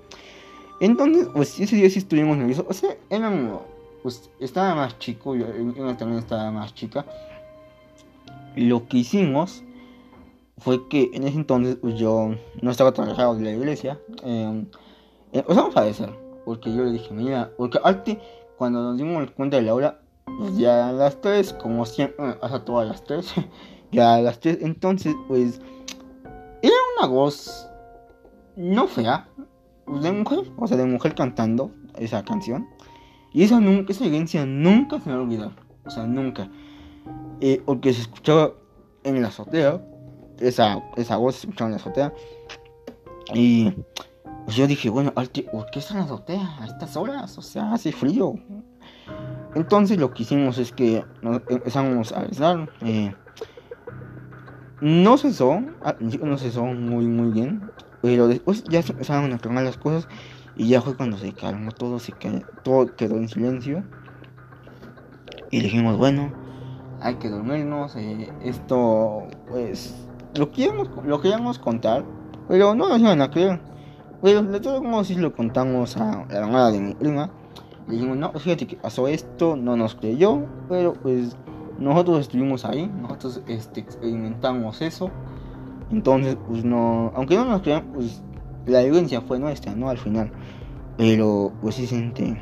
Entonces, 0.79 1.29
pues 1.31 1.59
ese 1.59 1.75
día 1.75 1.87
sí 1.91 1.99
estuvimos 1.99 2.37
nerviosos. 2.37 2.65
O 2.67 2.73
sea, 2.73 2.97
eran 3.11 3.59
pues 4.01 4.31
estaba 4.39 4.73
más 4.73 4.97
chico, 4.97 5.35
yo, 5.35 5.45
también 5.95 6.17
estaba 6.17 6.49
más 6.49 6.73
chica. 6.73 7.05
Lo 8.55 8.87
que 8.87 8.97
hicimos 8.97 9.63
fue 10.57 10.87
que 10.87 11.11
en 11.13 11.23
ese 11.27 11.37
entonces 11.37 11.75
pues, 11.75 11.99
yo 11.99 12.31
no 12.63 12.71
estaba 12.71 12.93
trabajando 12.93 13.35
de 13.35 13.43
la 13.43 13.51
iglesia. 13.51 13.99
Eh, 14.23 14.65
eh, 15.33 15.43
vamos 15.47 15.75
a 15.75 15.83
decir, 15.83 16.09
porque 16.45 16.73
yo 16.73 16.83
le 16.83 16.91
dije, 16.91 17.13
mira, 17.13 17.51
porque 17.57 17.79
antes 17.83 18.17
cuando 18.57 18.81
nos 18.81 18.97
dimos 18.97 19.29
cuenta 19.31 19.57
de 19.57 19.63
la 19.63 19.73
hora, 19.73 20.01
pues 20.25 20.57
ya 20.57 20.89
a 20.89 20.91
las 20.91 21.21
3, 21.21 21.53
como 21.53 21.85
siempre, 21.85 22.37
hasta 22.41 22.65
todas 22.65 22.87
las 22.87 23.03
3, 23.03 23.33
ya 23.91 24.15
a 24.15 24.21
las 24.21 24.39
3, 24.39 24.59
entonces 24.61 25.15
pues 25.27 25.61
era 26.61 26.75
una 26.97 27.07
voz 27.07 27.67
no 28.55 28.87
fea, 28.87 29.29
de 29.87 30.11
mujer, 30.11 30.51
o 30.57 30.67
sea, 30.67 30.77
de 30.77 30.85
mujer 30.85 31.15
cantando 31.15 31.71
esa 31.95 32.23
canción. 32.23 32.67
Y 33.31 33.43
esa, 33.43 33.59
nunca, 33.59 33.91
esa 33.91 34.05
evidencia 34.05 34.45
nunca 34.45 34.99
se 34.99 35.09
me 35.09 35.15
va 35.15 35.45
a 35.45 35.51
o 35.85 35.89
sea, 35.89 36.05
nunca. 36.05 36.49
Eh, 37.39 37.61
porque 37.65 37.93
se 37.93 38.01
escuchaba 38.01 38.53
en 39.03 39.21
la 39.21 39.29
azotea, 39.29 39.81
esa, 40.39 40.83
esa 40.95 41.17
voz 41.17 41.35
se 41.35 41.47
escuchaba 41.47 41.69
en 41.69 41.71
la 41.71 41.77
azotea. 41.77 42.13
Y 43.33 43.73
pues 44.47 44.55
yo 44.55 44.65
dije, 44.65 44.89
bueno, 44.89 45.13
¿por 45.13 45.29
qué 45.29 45.45
está 45.75 45.95
en 45.95 45.99
la 45.99 46.05
azotea 46.05 46.55
a 46.61 46.67
estas 46.67 46.95
horas? 46.95 47.37
O 47.37 47.41
sea, 47.41 47.73
hace 47.73 47.91
frío. 47.91 48.35
Entonces 49.55 49.97
lo 49.97 50.13
que 50.13 50.23
hicimos 50.23 50.57
es 50.57 50.71
que 50.71 51.03
nos 51.21 51.41
empezamos 51.49 52.13
a 52.13 52.21
besar. 52.21 52.69
Eh, 52.79 53.13
no 54.79 55.17
cesó, 55.17 55.61
no 56.21 56.37
cesó 56.37 56.63
muy 56.63 57.07
muy 57.07 57.31
bien, 57.31 57.69
pero 58.01 58.29
después 58.29 58.63
ya 58.63 58.81
se 58.81 58.93
empezaron 58.93 59.33
a 59.33 59.37
calmar 59.37 59.65
las 59.65 59.75
cosas 59.75 60.07
y 60.55 60.69
ya 60.69 60.81
fue 60.81 60.95
cuando 60.95 61.17
se 61.17 61.33
calmó 61.33 61.73
todo, 61.73 61.99
se 61.99 62.13
quedó, 62.13 62.39
todo 62.63 62.95
quedó 62.95 63.17
en 63.17 63.27
silencio. 63.27 63.83
Y 65.51 65.59
dijimos, 65.59 65.97
bueno, 65.97 66.31
hay 67.01 67.15
que 67.15 67.27
dormirnos, 67.27 67.97
eh, 67.97 68.31
esto 68.45 69.27
pues 69.49 69.93
lo 70.37 70.49
queríamos, 70.51 70.89
lo 71.03 71.19
queríamos 71.19 71.59
contar, 71.59 72.05
pero 72.47 72.73
no 72.75 72.87
nos 72.87 73.01
iban 73.01 73.21
a 73.21 73.29
creer. 73.29 73.59
Pero 74.27 74.43
de 74.43 74.59
todos 74.59 74.83
modos 74.83 75.07
si 75.07 75.15
lo 75.15 75.33
contamos 75.33 75.95
a 75.95 76.25
la 76.27 76.37
hermana 76.37 76.69
de 76.69 76.81
mi 76.81 76.93
prima. 76.93 77.29
Le 77.87 77.93
dijimos, 77.93 78.17
no, 78.17 78.33
fíjate 78.33 78.67
que 78.67 78.75
pasó 78.75 79.07
esto, 79.07 79.55
no 79.55 79.77
nos 79.77 79.95
creyó, 79.95 80.43
pero 80.67 80.91
pues 80.95 81.37
nosotros 81.79 82.19
estuvimos 82.19 82.65
ahí, 82.65 82.87
nosotros 82.87 83.41
este, 83.47 83.79
experimentamos 83.79 84.81
eso. 84.81 85.11
Entonces, 85.91 86.35
pues 86.45 86.65
no, 86.65 87.13
aunque 87.15 87.37
no 87.37 87.45
nos 87.45 87.61
crean, 87.61 87.85
pues 87.93 88.21
la 88.65 88.81
evidencia 88.81 89.21
fue 89.21 89.39
nuestra, 89.39 89.73
¿no? 89.75 89.87
Al 89.87 89.97
final. 89.97 90.29
Pero, 90.97 91.53
pues 91.61 91.75
sí 91.75 91.87
siente. 91.87 92.37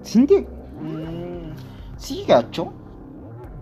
Siente. 0.00 0.48
Mmm, 0.80 1.52
sí, 1.98 2.24
gacho. 2.26 2.72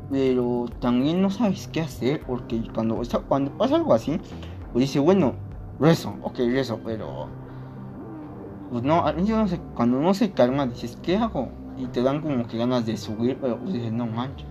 Pero 0.08 0.66
también 0.78 1.20
no 1.20 1.30
sabes 1.30 1.66
qué 1.66 1.80
hacer. 1.80 2.24
Porque 2.24 2.62
cuando, 2.72 3.02
cuando 3.26 3.50
pasa 3.58 3.74
algo 3.74 3.92
así, 3.92 4.20
pues 4.72 4.82
dice, 4.84 5.00
bueno, 5.00 5.34
rezo, 5.80 6.14
ok, 6.22 6.38
rezo, 6.38 6.80
pero. 6.84 7.28
Pues 8.70 8.82
no, 8.84 9.12
no 9.12 9.48
sé, 9.48 9.60
cuando 9.74 10.00
no 10.00 10.14
se 10.14 10.32
calma, 10.32 10.66
dices, 10.66 10.98
¿qué 11.02 11.16
hago? 11.16 11.50
y 11.76 11.86
te 11.86 12.02
dan 12.02 12.20
como 12.20 12.46
que 12.46 12.58
ganas 12.58 12.86
de 12.86 12.96
subir, 12.96 13.38
pero 13.40 13.58
pues 13.58 13.72
dices, 13.72 13.92
no 13.92 14.06
manches. 14.06 14.46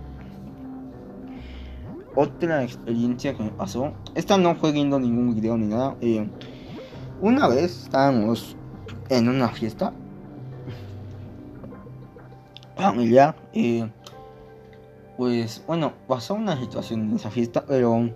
Otra 2.14 2.62
experiencia 2.62 3.34
que 3.34 3.42
me 3.42 3.50
pasó, 3.50 3.92
esta 4.14 4.36
no 4.36 4.54
fue 4.54 4.72
viendo 4.72 4.98
ningún 4.98 5.34
video 5.34 5.56
ni 5.56 5.66
nada. 5.66 5.96
Eh, 6.00 6.28
una 7.20 7.48
vez 7.48 7.84
estábamos 7.84 8.56
en 9.08 9.28
una 9.28 9.48
fiesta 9.48 9.92
familiar. 12.76 13.34
Eh, 13.54 13.90
pues 15.16 15.64
bueno, 15.66 15.92
pasó 16.06 16.34
una 16.34 16.58
situación 16.58 17.02
en 17.02 17.16
esa 17.16 17.30
fiesta, 17.30 17.64
pero 17.66 18.10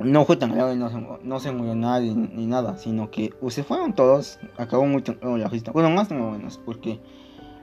no 0.00 0.24
fue 0.24 0.36
tan 0.36 0.52
grave, 0.52 0.76
no 0.76 0.88
se, 0.88 0.96
no 1.22 1.40
se 1.40 1.52
murió 1.52 1.74
nadie 1.74 2.14
ni, 2.14 2.46
nada, 2.46 2.76
sino 2.76 3.10
que 3.10 3.34
se 3.48 3.62
fueron 3.62 3.94
todos, 3.94 4.38
acabó 4.56 4.86
muy 4.86 5.02
la 5.20 5.50
fiesta, 5.50 5.72
bueno, 5.72 5.90
más 5.90 6.10
o 6.10 6.14
menos, 6.14 6.58
porque 6.64 7.00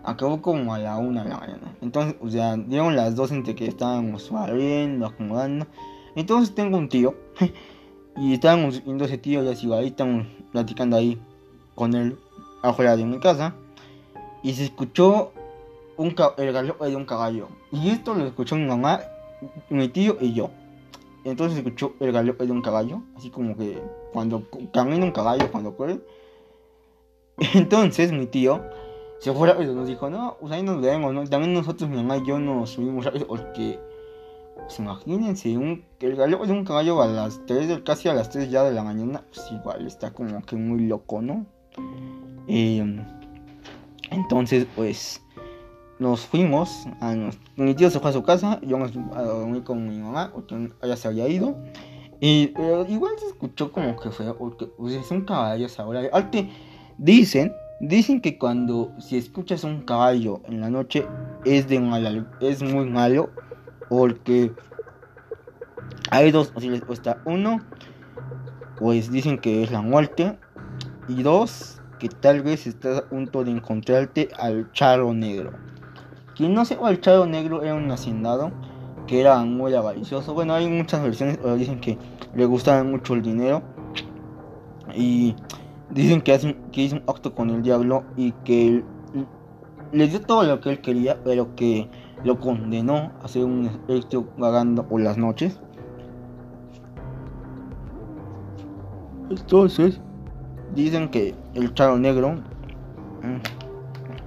acabó 0.04 0.42
como 0.42 0.74
a 0.74 0.80
la 0.80 0.98
una 0.98 1.24
de 1.24 1.30
la 1.30 1.38
mañana. 1.38 1.76
Entonces, 1.82 2.16
o 2.22 2.30
sea, 2.30 2.56
dieron 2.56 2.96
las 2.96 3.16
dos 3.16 3.32
entre 3.32 3.56
que 3.56 3.68
estábamos 3.68 4.32
barriendo, 4.32 5.06
acomodando. 5.06 5.68
Entonces 6.16 6.56
tengo 6.56 6.78
un 6.78 6.90
tío. 6.90 7.16
y 8.18 8.34
estábamos 8.34 8.84
viendo 8.84 9.06
ese 9.06 9.18
tío 9.18 9.44
y 9.44 9.50
así, 9.50 9.72
ahí 9.74 9.88
estamos 9.88 10.26
platicando 10.52 10.96
ahí 10.96 11.20
con 11.76 11.94
él 11.94 12.18
afuera 12.64 12.96
de 12.96 13.06
mi 13.06 13.20
casa. 13.20 13.54
Y 14.44 14.54
se 14.54 14.64
escuchó 14.64 15.34
un 15.98 16.16
el 16.38 16.54
galope 16.54 16.86
de 16.86 16.96
un 16.96 17.06
caballo. 17.06 17.50
Y 17.72 17.90
esto 17.90 18.14
lo 18.14 18.26
escuchó 18.26 18.56
mi 18.56 18.66
mamá, 18.66 19.02
mi 19.70 19.90
tío 19.90 20.18
y 20.22 20.34
yo. 20.34 20.50
Entonces 21.30 21.58
escuchó 21.58 21.94
el 22.00 22.14
galope 22.14 22.46
de 22.46 22.52
un 22.52 22.62
caballo. 22.62 23.02
Así 23.16 23.30
como 23.30 23.58
que 23.58 23.82
cuando 24.14 24.44
camina 24.72 25.04
un 25.04 25.12
caballo, 25.12 25.52
cuando 25.52 25.76
corre. 25.76 26.00
Entonces 27.54 28.12
mi 28.12 28.28
tío 28.28 28.62
se 29.20 29.34
fue 29.34 29.48
rápido, 29.48 29.74
nos 29.74 29.88
dijo, 29.88 30.10
no, 30.10 30.38
pues 30.40 30.54
ahí 30.54 30.64
nos 30.64 30.82
vemos, 30.82 31.14
¿no? 31.14 31.28
También 31.28 31.54
nosotros, 31.54 31.90
mi 31.90 31.98
mamá 31.98 32.18
y 32.18 32.26
yo 32.26 32.40
nos 32.40 32.70
subimos 32.70 33.04
rápido, 33.04 33.28
porque, 33.28 33.80
pues 34.56 34.80
imagínense, 34.80 35.58
un, 35.58 35.84
el 36.00 36.16
gallo 36.16 36.46
de 36.46 36.52
un 36.52 36.64
caballo 36.64 37.02
a 37.02 37.08
las 37.08 37.44
3, 37.48 37.82
casi 37.84 38.10
a 38.10 38.14
las 38.14 38.30
3 38.30 38.50
ya 38.52 38.64
de 38.64 38.74
la 38.74 38.84
mañana, 38.84 39.24
pues 39.34 39.52
igual 39.52 39.88
está 39.88 40.12
como 40.12 40.42
que 40.44 40.56
muy 40.56 40.82
loco, 40.88 41.22
¿no? 41.22 41.46
Eh, 42.48 43.04
entonces, 44.12 44.68
pues, 44.76 45.22
nos 46.00 46.26
fuimos, 46.26 46.86
a 47.02 47.16
mi 47.56 47.74
tío 47.74 47.90
se 47.90 48.00
fue 48.00 48.10
a 48.10 48.14
su 48.14 48.24
casa, 48.24 48.60
yo 48.62 48.78
me 48.78 48.88
dormí 48.90 49.62
con 49.62 49.88
mi 49.88 49.98
mamá, 49.98 50.32
porque 50.34 50.70
ella 50.82 50.96
se 50.96 51.08
había 51.08 51.28
ido. 51.28 51.56
Y 52.20 52.54
igual 52.88 53.14
se 53.20 53.28
escuchó 53.28 53.72
como 53.72 54.00
que 54.00 54.10
fue, 54.10 54.34
porque 54.34 54.66
pues, 54.66 54.94
es 54.94 55.12
un 55.12 55.22
caballo 55.22 55.68
ahora. 55.78 56.02
Arte, 56.12 56.50
dicen 56.98 57.54
Dicen 57.80 58.22
que 58.22 58.40
cuando 58.40 58.92
si 58.98 59.18
escuchas 59.18 59.64
un 59.64 59.82
caballo 59.82 60.42
en 60.48 60.62
la 60.62 60.72
noche 60.72 61.06
es 61.46 61.68
de 61.68 61.80
mal, 61.80 62.28
es 62.42 62.64
muy 62.64 62.90
malo 62.90 63.30
porque 63.88 64.52
hay 66.10 66.32
dos 66.32 66.48
posibles 66.48 66.80
respuestas. 66.80 67.18
Uno, 67.26 67.62
pues 68.80 69.12
dicen 69.12 69.38
que 69.38 69.62
es 69.62 69.72
la 69.72 69.82
muerte 69.82 70.40
y 71.08 71.22
dos, 71.22 71.80
que 72.00 72.10
tal 72.10 72.42
vez 72.42 72.66
estás 72.66 72.98
a 72.98 73.10
punto 73.10 73.44
de 73.44 73.52
encontrarte 73.52 74.30
al 74.40 74.72
charro 74.72 75.14
negro. 75.14 75.52
Quien 76.38 76.54
no 76.54 76.64
sepa, 76.66 76.90
el 76.90 77.02
charro 77.02 77.26
negro 77.26 77.64
era 77.64 77.74
un 77.76 77.90
hacendado 77.92 78.52
que 79.08 79.20
era 79.22 79.40
muy 79.44 79.74
avaricioso. 79.74 80.34
Bueno, 80.34 80.54
hay 80.54 80.70
muchas 80.70 81.02
versiones, 81.02 81.38
pero 81.38 81.56
dicen 81.56 81.80
que 81.80 81.98
le 82.36 82.46
gustaba 82.46 82.84
mucho 82.84 83.14
el 83.16 83.22
dinero 83.22 83.64
y 84.94 85.36
Dicen 85.90 86.22
que, 86.22 86.36
hizo 86.74 86.98
un 86.98 87.04
acto 87.08 87.34
con 87.34 87.50
el 87.50 87.64
diablo 87.64 88.04
y 88.18 88.34
que 88.44 88.84
le 89.94 90.08
dio 90.08 90.22
todo 90.22 90.44
lo 90.44 90.60
que 90.60 90.72
él 90.72 90.82
quería, 90.82 91.18
pero 91.24 91.56
que 91.56 91.90
lo 92.26 92.40
condenó 92.40 93.12
a 93.24 93.28
ser 93.28 93.46
un 93.46 93.66
espíritu 93.66 94.28
vagando 94.38 94.86
por 94.86 95.00
las 95.00 95.18
noches. 95.18 95.62
Entonces, 99.30 100.02
dicen 100.76 101.10
que 101.10 101.36
el 101.54 101.74
charo 101.74 101.98
negro 101.98 102.34
mm, 102.34 103.57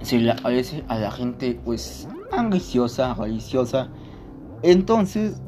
se 0.01 0.19
le 0.19 0.31
aparece 0.31 0.83
a 0.87 0.97
la 0.97 1.11
gente 1.11 1.59
pues 1.63 2.07
ambiciosa, 2.31 3.15
maliciosa. 3.15 3.89
Entonces, 4.63 5.41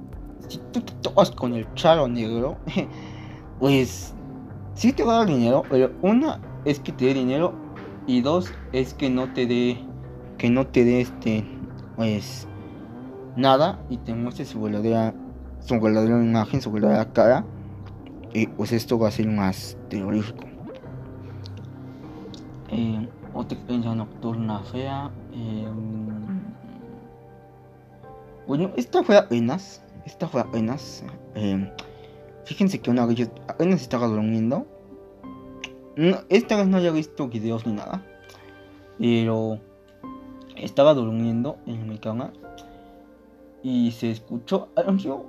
si 0.48 0.60
tú 0.72 0.82
te 0.82 0.94
topas 1.02 1.32
con 1.32 1.54
el 1.54 1.72
charo 1.76 2.08
negro, 2.08 2.58
pues 3.60 4.14
sí 4.76 4.94
te 4.94 5.04
va 5.04 5.16
a 5.16 5.18
dar 5.20 5.28
dinero, 5.28 5.64
pero 5.70 5.92
una 6.02 6.40
es 6.66 6.80
que 6.80 6.92
te 6.92 7.06
dé 7.06 7.14
dinero 7.14 7.54
y 8.08 8.22
dos 8.22 8.52
es 8.72 8.94
que 8.94 9.10
no 9.10 9.32
te 9.34 9.46
dé 9.46 9.78
que 10.38 10.50
no 10.50 10.68
te 10.68 10.84
dé 10.84 11.02
este 11.02 11.46
pues 11.96 12.48
nada 13.36 13.80
y 13.90 13.98
te 13.98 14.14
muestre 14.14 14.46
su 14.46 14.62
verdadera 14.62 15.14
su 15.60 15.80
verdadera 15.80 16.22
imagen, 16.22 16.62
su 16.62 16.72
verdadera 16.72 17.12
cara 17.14 17.46
y 18.34 18.48
pues 18.48 18.72
esto 18.72 18.98
va 18.98 19.10
a 19.10 19.12
ser 19.12 19.28
más 19.28 19.78
terrorífico. 19.90 20.46
Eh, 22.70 23.08
experiencia 23.42 23.96
nocturna 23.96 24.60
fea. 24.60 25.12
Em, 25.34 26.42
bueno, 28.48 28.72
esta 28.76 29.04
fue 29.04 29.18
apenas. 29.18 29.82
Esta 30.06 30.28
fue 30.28 30.42
apenas. 30.42 31.04
Eh, 31.36 31.70
Fíjense 32.46 32.80
que 32.82 32.92
una 32.92 33.06
vez 33.06 33.16
yo 33.16 33.26
apenas 33.48 33.82
estaba 33.82 34.08
durmiendo. 34.08 34.68
esta 36.30 36.58
vez 36.58 36.68
no 36.68 36.78
había 36.78 36.92
visto 36.92 37.28
videos 37.28 37.66
ni 37.66 37.74
nada. 37.74 38.04
Pero 39.00 39.60
estaba 40.58 40.94
durmiendo 40.94 41.58
en 41.66 41.88
mi 41.88 41.98
cama. 41.98 42.34
Y 43.62 43.92
se 43.92 44.12
escuchó. 44.12 44.70
Yo 44.98 45.26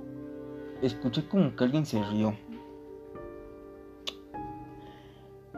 escuché 0.81 1.25
como 1.27 1.55
que 1.55 1.63
alguien 1.63 1.85
se 1.85 2.03
rió. 2.03 2.35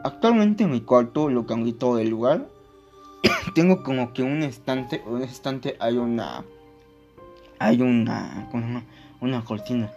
Actualmente 0.04 0.64
en 0.64 0.70
mi 0.70 0.80
cuarto 0.80 1.28
lo 1.28 1.46
cambié 1.46 1.72
todo 1.72 1.98
el 1.98 2.08
lugar. 2.08 2.46
tengo 3.54 3.82
como 3.82 4.12
que 4.12 4.22
un 4.22 4.42
estante, 4.42 5.02
ese 5.22 5.32
estante 5.32 5.76
hay 5.80 5.96
una, 5.96 6.44
hay 7.58 7.82
una, 7.82 8.48
¿cómo 8.50 8.62
se 8.62 8.68
llama? 8.68 8.84
Una 9.20 9.44
cortina. 9.44 9.90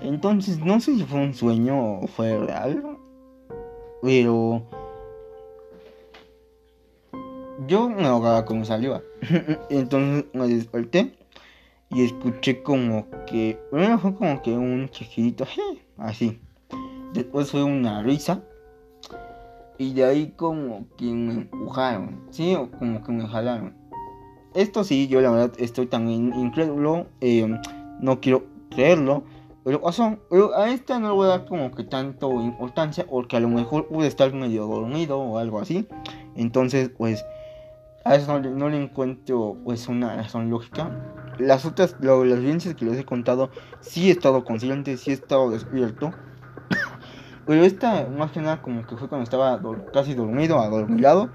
Entonces, 0.00 0.58
no 0.58 0.80
sé 0.80 0.96
si 0.96 1.04
fue 1.04 1.20
un 1.20 1.34
sueño 1.34 2.00
o 2.00 2.06
fue 2.06 2.36
real, 2.38 2.98
pero 4.02 4.66
yo 7.68 7.88
me 7.88 8.06
ahogaba 8.06 8.44
con 8.44 8.64
saliva. 8.64 9.02
Entonces 9.70 10.24
me 10.32 10.48
desperté 10.48 11.14
y 11.90 12.04
escuché 12.04 12.62
como 12.62 13.06
que, 13.26 13.58
primero 13.70 13.98
fue 13.98 14.14
como 14.14 14.42
que 14.42 14.52
un 14.52 14.88
chiquito, 14.88 15.46
así. 15.98 16.40
Después 17.12 17.50
fue 17.50 17.62
una 17.62 18.02
risa. 18.02 18.42
Y 19.78 19.94
de 19.94 20.04
ahí 20.04 20.32
como 20.36 20.86
que 20.96 21.06
me 21.06 21.32
empujaron, 21.34 22.20
¿sí? 22.30 22.54
O 22.54 22.70
como 22.70 23.02
que 23.02 23.12
me 23.12 23.26
jalaron. 23.26 23.74
Esto 24.54 24.84
sí, 24.84 25.08
yo 25.08 25.20
la 25.20 25.30
verdad 25.30 25.52
estoy 25.58 25.86
también 25.86 26.34
incrédulo. 26.34 27.06
Eh, 27.20 27.48
no 28.00 28.20
quiero 28.20 28.44
creerlo. 28.70 29.24
Pero 29.64 29.80
pasó. 29.80 30.18
Pero 30.30 30.56
a 30.56 30.70
esta 30.70 30.98
no 30.98 31.08
le 31.08 31.14
voy 31.14 31.26
a 31.26 31.30
dar 31.30 31.46
como 31.46 31.70
que 31.70 31.84
tanto 31.84 32.30
importancia. 32.42 33.06
Porque 33.08 33.36
a 33.36 33.40
lo 33.40 33.48
mejor 33.48 33.88
pude 33.88 34.08
estar 34.08 34.32
medio 34.34 34.66
dormido 34.66 35.18
o 35.18 35.38
algo 35.38 35.58
así. 35.58 35.88
Entonces, 36.36 36.90
pues 36.90 37.24
a 38.04 38.16
eso 38.16 38.40
no, 38.40 38.68
le 38.68 38.82
encuentro 38.82 39.56
pues 39.64 39.88
una 39.88 40.16
razón 40.16 40.50
lógica. 40.50 40.90
Las 41.38 41.64
otras, 41.64 41.96
lo, 42.00 42.24
las 42.24 42.38
evidencias 42.38 42.74
que 42.74 42.84
les 42.84 42.98
he 42.98 43.04
contado, 43.04 43.50
sí 43.80 44.08
he 44.08 44.12
estado 44.12 44.44
consciente, 44.44 44.96
sí 44.96 45.10
he 45.10 45.14
estado 45.14 45.50
despierto. 45.50 46.12
Pero 47.46 47.64
esta, 47.64 48.06
más 48.06 48.30
que 48.30 48.40
nada, 48.40 48.62
como 48.62 48.86
que 48.86 48.96
fue 48.96 49.08
cuando 49.08 49.24
estaba 49.24 49.60
casi 49.92 50.14
dormido, 50.14 50.60
adormilado. 50.60 51.30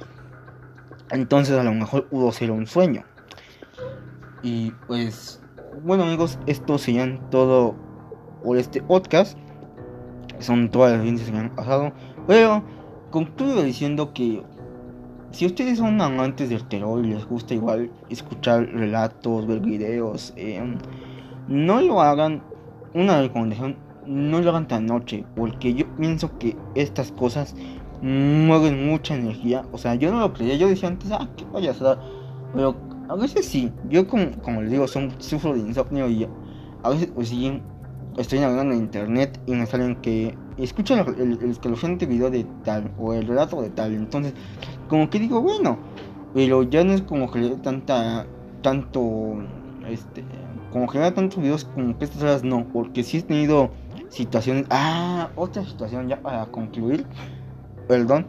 Entonces 1.12 1.58
a 1.58 1.64
lo 1.64 1.74
mejor 1.74 2.08
pudo 2.08 2.32
ser 2.32 2.52
un 2.52 2.68
sueño. 2.68 3.04
Y 4.42 4.72
pues, 4.88 5.42
bueno 5.84 6.04
amigos, 6.04 6.40
esto 6.46 6.78
serían 6.78 7.30
todo 7.30 7.76
por 8.44 8.58
este 8.58 8.82
podcast. 8.82 9.38
Son 10.40 10.70
todas 10.70 10.92
las 10.92 11.02
evidencias 11.02 11.30
que 11.30 11.36
me 11.36 11.42
han 11.42 11.56
pasado. 11.56 11.92
Pero 12.28 12.64
concluyo 13.10 13.64
diciendo 13.64 14.14
que 14.14 14.44
si 15.32 15.46
ustedes 15.46 15.78
son 15.78 16.00
amantes 16.02 16.50
del 16.50 16.66
terror 16.68 17.06
y 17.06 17.10
les 17.10 17.26
gusta 17.26 17.54
igual 17.54 17.92
escuchar 18.10 18.66
relatos, 18.68 19.46
ver 19.46 19.60
videos, 19.60 20.34
eh, 20.36 20.62
no 21.48 21.82
lo 21.82 22.02
hagan, 22.02 22.42
una 22.94 23.22
recomendación, 23.22 23.78
no 24.08 24.42
lo 24.42 24.50
hagan 24.50 24.68
tan 24.68 24.86
noche, 24.86 25.26
porque 25.36 25.74
yo 25.74 25.86
pienso 25.98 26.38
que 26.38 26.56
estas 26.76 27.12
cosas 27.12 27.56
mueven 28.02 28.88
mucha 28.88 29.16
energía. 29.16 29.66
O 29.72 29.78
sea, 29.78 29.96
yo 29.96 30.12
no 30.12 30.20
lo 30.20 30.34
creía, 30.34 30.56
yo 30.56 30.68
decía 30.68 30.90
antes, 30.90 31.12
ah, 31.12 31.28
qué 31.36 31.46
payasada, 31.46 32.00
pero 32.54 32.76
a 33.10 33.16
veces 33.16 33.46
sí, 33.46 33.72
yo 33.90 34.08
como, 34.08 34.32
como 34.42 34.62
les 34.62 34.72
digo, 34.72 34.88
son, 34.88 35.12
sufro 35.20 35.54
de 35.54 35.60
insomnio 35.60 36.10
y 36.10 36.28
a 36.84 36.90
veces 36.90 37.10
pues 37.14 37.30
sí, 37.30 37.62
estoy 38.18 38.40
navegando 38.40 38.74
en 38.74 38.82
internet 38.82 39.40
y 39.46 39.54
me 39.54 39.66
salen 39.66 39.96
que 39.98 40.36
escuchan 40.58 41.00
el, 41.00 41.40
el, 41.42 42.08
video 42.08 42.30
de 42.30 42.46
tal 42.64 42.92
o 42.98 43.14
el 43.14 43.28
relato 43.28 43.62
de 43.62 43.70
tal. 43.70 43.94
Entonces, 43.94 44.34
como 44.90 45.10
que 45.10 45.20
digo, 45.20 45.42
bueno, 45.42 45.78
pero 46.34 46.64
ya 46.64 46.84
no 46.84 46.94
es 46.94 47.02
como 47.02 47.32
que 47.32 47.40
le 47.40 47.56
tanta, 47.58 48.26
tanto, 48.62 49.38
este, 49.88 50.24
como 50.72 50.88
que 50.88 51.00
da 51.00 51.14
tantos 51.14 51.42
videos 51.42 51.66
como 51.66 51.98
que 51.98 52.06
estas 52.06 52.22
horas 52.24 52.44
no, 52.44 52.68
porque 52.74 53.04
si 53.04 53.18
he 53.18 53.22
tenido 53.22 53.72
situaciones, 54.10 54.66
ah, 54.70 55.30
otra 55.36 55.64
situación 55.64 56.08
ya 56.08 56.20
para 56.22 56.46
concluir, 56.48 57.06
perdón, 57.88 58.28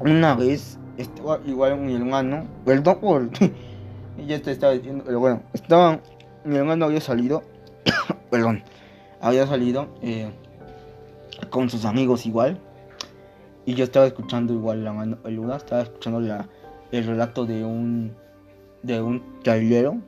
una 0.00 0.34
vez 0.34 0.78
estaba 0.96 1.40
igual 1.46 1.78
mi 1.78 1.94
hermano, 1.94 2.46
perdón 2.64 2.98
por, 3.00 3.30
ya 4.26 4.40
te 4.40 4.52
estaba 4.52 4.72
diciendo, 4.72 5.04
pero 5.06 5.20
bueno, 5.20 5.42
estaba, 5.52 6.00
mi 6.44 6.56
hermano 6.56 6.86
había 6.86 7.00
salido, 7.00 7.42
perdón, 8.30 8.62
había 9.20 9.46
salido 9.46 9.88
eh, 10.02 10.30
con 11.50 11.70
sus 11.70 11.84
amigos 11.84 12.26
igual. 12.26 12.58
Y 13.64 13.74
yo 13.74 13.84
estaba 13.84 14.06
escuchando 14.06 14.52
igual 14.52 14.82
la 14.82 14.92
mano 14.92 15.16
peluda, 15.22 15.56
estaba 15.56 15.82
escuchando 15.82 16.18
la, 16.18 16.48
el 16.90 17.06
relato 17.06 17.46
de 17.46 17.64
un 17.64 18.12
de 18.82 19.00
un 19.00 19.22
trailero. 19.42 19.98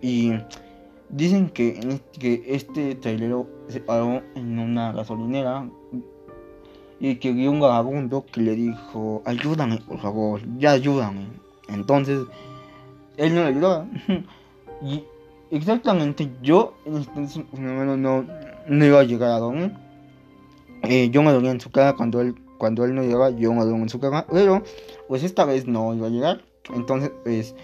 Y 0.00 0.32
dicen 1.08 1.50
que, 1.50 2.00
que 2.18 2.44
este 2.46 2.94
trailero 2.94 3.46
se 3.68 3.80
paró 3.80 4.22
en 4.34 4.58
una 4.58 4.92
gasolinera 4.92 5.68
y 7.00 7.16
que 7.16 7.32
vio 7.32 7.50
un 7.50 7.60
vagabundo 7.60 8.26
que 8.26 8.40
le 8.40 8.54
dijo, 8.54 9.22
ayúdame 9.24 9.78
por 9.78 10.00
favor, 10.00 10.40
ya 10.58 10.72
ayúdame. 10.72 11.26
Entonces, 11.68 12.20
él 13.16 13.34
no 13.34 13.42
le 13.42 13.48
ayudaba. 13.48 13.86
y 14.82 15.04
exactamente 15.50 16.30
yo 16.42 16.74
entonces 16.84 17.44
no, 17.52 17.96
no, 17.96 18.24
no 18.66 18.84
iba 18.84 19.00
a 19.00 19.04
llegar 19.04 19.30
a 19.30 19.38
dormir. 19.38 19.72
Eh, 20.82 21.10
yo 21.10 21.22
me 21.22 21.32
dormía 21.32 21.50
en 21.50 21.60
su 21.60 21.70
casa 21.70 21.94
cuando 21.94 22.20
él, 22.20 22.34
cuando 22.58 22.84
él 22.84 22.94
no 22.94 23.02
llegaba, 23.02 23.30
yo 23.30 23.52
me 23.52 23.64
dormía 23.64 23.82
en 23.82 23.88
su 23.88 24.00
cama, 24.00 24.26
pero 24.30 24.62
pues 25.08 25.22
esta 25.22 25.44
vez 25.44 25.66
no 25.66 25.94
iba 25.94 26.06
a 26.06 26.10
llegar. 26.10 26.42
Entonces, 26.74 27.10
pues, 27.24 27.54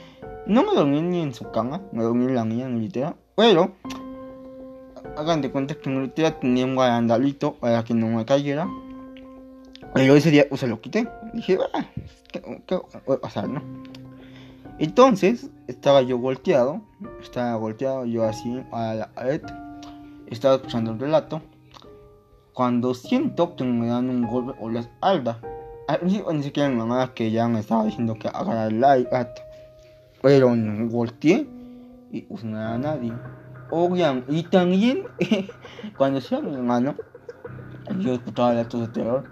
no 0.47 0.63
me 0.65 0.75
dormí 0.75 1.01
ni 1.03 1.21
en 1.23 1.35
su 1.35 1.51
cama, 1.51 1.83
me 1.93 2.03
dormí 2.03 2.25
en 2.27 2.35
la 2.35 2.45
mía, 2.45 2.67
en 2.67 2.75
mi 2.75 2.83
litera, 2.83 3.17
pero 3.37 3.73
hagan 5.17 5.43
de 5.43 5.51
cuenta 5.51 5.75
que 5.75 5.91
mi 5.91 6.01
litera 6.01 6.39
tenía 6.39 6.65
un 6.65 6.77
barandalito 6.77 7.55
para 7.55 7.85
que 7.85 7.95
no 7.95 8.09
me 8.09 8.25
cayera. 8.25 8.69
Pero 9.95 10.17
ese 10.17 10.31
día 10.31 10.47
pues, 10.49 10.61
se 10.61 10.67
lo 10.67 10.81
quité. 10.81 11.09
Dije, 11.33 11.59
ah, 11.73 11.87
¿qué, 12.33 12.63
qué 12.67 12.75
a 12.75 13.17
pasar, 13.19 13.49
no? 13.49 13.63
Entonces, 14.79 15.51
estaba 15.69 16.03
yo 16.03 16.19
volteado, 16.19 16.81
estaba 17.23 17.57
volteado 17.57 18.05
yo 18.07 18.25
así 18.25 18.61
a 18.73 18.95
la 18.95 19.09
pared, 19.13 19.41
estaba 20.27 20.57
escuchando 20.57 20.91
el 20.91 20.99
relato, 20.99 21.43
cuando 22.53 22.93
siento 22.95 23.55
que 23.55 23.63
me 23.63 23.87
dan 23.87 24.11
un 24.11 24.27
golpe 24.27 24.59
por 24.59 24.73
la 24.73 24.81
espalda. 24.81 25.41
Al 25.87 26.01
ni 26.05 26.43
siquiera 26.43 26.69
mi 26.69 26.77
mamá 26.77 27.15
que 27.15 27.31
ya 27.31 27.47
me 27.47 27.61
estaba 27.61 27.85
diciendo 27.85 28.15
que 28.15 28.27
agarrar 28.27 28.73
el 28.73 28.79
iPad, 29.03 29.29
pero 30.23 30.53
volteé 30.89 31.47
y 32.15 32.23
pues 32.23 32.45
era 32.45 32.79
nadie. 32.79 33.13
Oigan, 33.71 34.25
y 34.29 34.45
también 34.45 35.03
cuando 35.99 36.21
sea 36.21 36.41
mi 36.41 36.55
hermano, 36.55 36.95
yo 37.99 38.15
escuchaba 38.15 38.51
relatos 38.51 38.83
de 38.83 38.89
terror, 38.89 39.25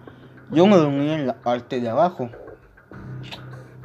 yo 0.51 0.67
me 0.67 0.77
dormía 0.77 1.17
en 1.17 1.29
la 1.29 1.41
parte 1.41 1.81
de 1.81 1.89
abajo. 1.89 2.29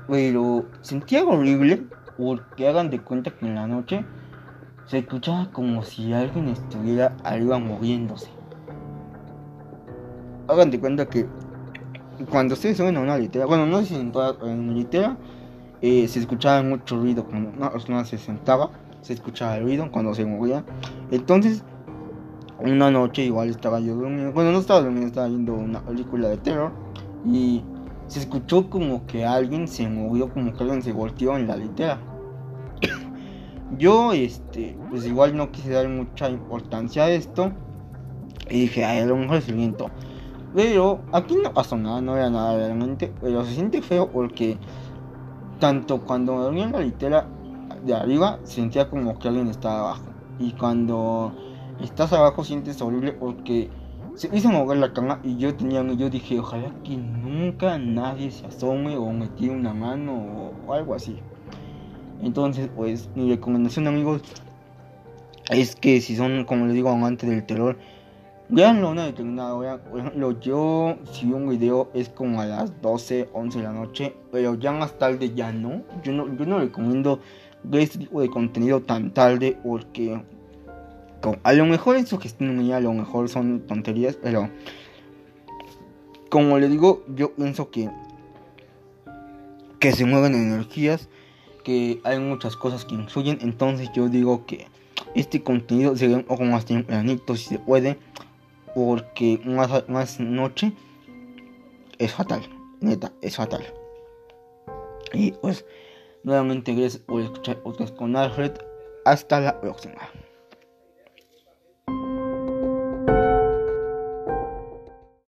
Pero 0.07 0.65
sentía 0.81 1.23
horrible 1.23 1.85
porque 2.17 2.67
hagan 2.67 2.89
de 2.89 2.99
cuenta 2.99 3.29
que 3.29 3.45
en 3.45 3.55
la 3.55 3.67
noche 3.67 4.03
se 4.87 4.99
escuchaba 4.99 5.51
como 5.51 5.83
si 5.83 6.13
alguien 6.13 6.47
estuviera 6.47 7.15
arriba 7.23 7.59
moviéndose. 7.59 8.31
Hagan 10.47 10.71
de 10.71 10.79
cuenta 10.79 11.07
que 11.07 11.27
cuando 12.31 12.55
ustedes 12.55 12.77
suben 12.77 12.97
a 12.97 13.01
una 13.01 13.17
litera, 13.17 13.45
bueno, 13.45 13.67
no 13.67 13.79
sé 13.79 13.85
si 13.85 13.95
en 13.95 14.11
toda 14.11 14.35
en 14.49 14.73
litera, 14.73 15.17
eh, 15.81 16.07
se 16.07 16.19
escuchaba 16.19 16.63
mucho 16.63 16.97
ruido 16.97 17.25
cuando 17.25 17.51
una 17.87 18.05
se 18.05 18.17
sentaba, 18.17 18.71
se 19.07 19.13
escuchaba 19.13 19.55
el 19.55 19.63
ruido 19.63 19.89
cuando 19.89 20.13
se 20.13 20.25
movía. 20.25 20.65
Entonces, 21.11 21.63
una 22.59 22.91
noche 22.91 23.23
igual 23.23 23.49
estaba 23.49 23.79
yo 23.79 23.95
durmiendo, 23.95 24.33
bueno, 24.33 24.51
no 24.51 24.59
estaba 24.59 24.81
durmiendo, 24.81 25.07
estaba 25.07 25.27
viendo 25.27 25.53
una 25.53 25.79
película 25.81 26.27
de 26.27 26.37
terror 26.37 26.71
y 27.25 27.63
se 28.07 28.19
escuchó 28.19 28.69
como 28.69 29.05
que 29.07 29.25
alguien 29.25 29.67
se 29.69 29.87
movió, 29.87 30.29
como 30.29 30.53
que 30.53 30.63
alguien 30.63 30.83
se 30.83 30.91
volteó 30.91 31.37
en 31.37 31.47
la 31.47 31.55
litera. 31.55 31.99
Yo, 33.77 34.11
este, 34.11 34.77
pues 34.89 35.05
igual 35.05 35.37
no 35.37 35.51
quise 35.51 35.71
dar 35.71 35.87
mucha 35.87 36.29
importancia 36.29 37.05
a 37.05 37.09
esto. 37.09 37.53
Y 38.49 38.61
dije, 38.61 38.83
ay, 38.83 38.99
a 38.99 39.05
lo 39.05 39.15
mejor 39.17 39.37
es 39.37 39.53
viento. 39.53 39.89
Pero 40.53 41.01
aquí 41.11 41.35
no 41.41 41.53
pasó 41.53 41.77
nada, 41.77 42.01
no 42.01 42.15
era 42.15 42.29
nada 42.29 42.55
realmente. 42.55 43.13
Pero 43.21 43.45
se 43.45 43.53
siente 43.53 43.81
feo 43.81 44.09
porque 44.09 44.57
tanto 45.59 46.01
cuando 46.01 46.35
me 46.35 46.43
dormía 46.43 46.65
en 46.65 46.71
la 46.71 46.79
litera 46.79 47.27
de 47.85 47.93
arriba, 47.93 48.39
sentía 48.43 48.89
como 48.89 49.17
que 49.19 49.27
alguien 49.27 49.47
estaba 49.47 49.79
abajo. 49.79 50.05
Y 50.39 50.51
cuando 50.51 51.33
estás 51.81 52.13
abajo 52.13 52.43
sientes 52.43 52.81
horrible 52.81 53.13
porque 53.13 53.69
se 54.15 54.35
hizo 54.35 54.49
mover 54.49 54.79
la 54.79 54.93
cama 54.93 55.19
y 55.23 55.37
yo 55.37 55.53
tenía 55.55 55.83
yo 55.93 56.09
dije 56.09 56.39
ojalá 56.39 56.71
que 56.83 56.97
nunca 56.97 57.77
nadie 57.77 58.31
se 58.31 58.47
asome 58.47 58.97
o 58.97 59.11
me 59.11 59.27
tire 59.27 59.53
una 59.53 59.73
mano 59.75 60.53
o, 60.65 60.73
algo 60.73 60.95
así 60.95 61.19
entonces 62.23 62.67
pues 62.75 63.09
mi 63.13 63.29
recomendación 63.29 63.85
amigos 63.85 64.23
es 65.51 65.75
que 65.75 66.01
si 66.01 66.15
son 66.15 66.45
como 66.45 66.65
les 66.65 66.73
digo 66.73 66.89
amantes 66.89 67.29
del 67.29 67.45
terror 67.45 67.77
veanlo 68.49 68.91
una 68.91 69.05
determinada 69.05 69.53
hora. 69.53 69.77
Por 69.83 69.99
ejemplo 69.99 70.39
yo 70.39 70.95
si 71.11 71.31
un 71.31 71.49
video 71.49 71.89
es 71.93 72.09
como 72.09 72.41
a 72.41 72.45
las 72.45 72.81
12 72.81 73.29
11 73.33 73.57
de 73.57 73.63
la 73.63 73.73
noche 73.73 74.15
pero 74.31 74.55
ya 74.55 74.71
más 74.71 74.97
tarde 74.97 75.33
ya 75.33 75.51
no. 75.51 75.83
Yo 76.03 76.11
no 76.11 76.33
yo 76.35 76.45
no 76.45 76.59
recomiendo 76.59 77.19
ver 77.69 77.81
este 77.81 77.99
tipo 77.99 78.21
de 78.21 78.29
contenido 78.29 78.81
tan 78.81 79.13
tarde 79.13 79.57
porque 79.63 80.21
a 81.43 81.53
lo 81.53 81.65
mejor 81.65 81.95
es 81.95 82.07
sugestión 82.07 82.71
a 82.71 82.79
lo 82.79 82.93
mejor 82.93 83.27
son 83.29 83.61
tonterías, 83.61 84.15
pero 84.15 84.49
como 86.29 86.59
le 86.59 86.69
digo, 86.69 87.03
yo 87.15 87.33
pienso 87.33 87.69
que 87.69 87.89
que 89.79 89.91
se 89.91 90.05
mueven 90.05 90.33
energías, 90.33 91.07
que 91.63 91.99
hay 92.03 92.19
muchas 92.19 92.55
cosas 92.55 92.85
que 92.85 92.95
influyen. 92.95 93.39
Entonces 93.41 93.89
yo 93.93 94.09
digo 94.09 94.45
que 94.45 94.67
este 95.15 95.43
contenido 95.43 95.95
se 95.95 96.07
ve 96.07 96.15
un 96.15 96.23
poco 96.23 96.43
más 96.43 96.65
tempranito 96.65 97.35
si 97.35 97.45
se 97.45 97.59
puede, 97.59 97.97
porque 98.73 99.39
más, 99.45 99.87
más 99.87 100.19
noche 100.19 100.73
es 101.97 102.13
fatal, 102.13 102.41
neta, 102.81 103.11
es 103.21 103.35
fatal. 103.35 103.63
Y 105.13 105.31
pues, 105.31 105.65
nuevamente 106.27 106.73
gracias 106.73 107.01
por 107.01 107.21
escuchar 107.21 107.57
otros 107.63 107.91
con 107.93 108.15
Alfred. 108.17 108.51
Hasta 109.05 109.39
la 109.39 109.59
próxima. 109.61 110.09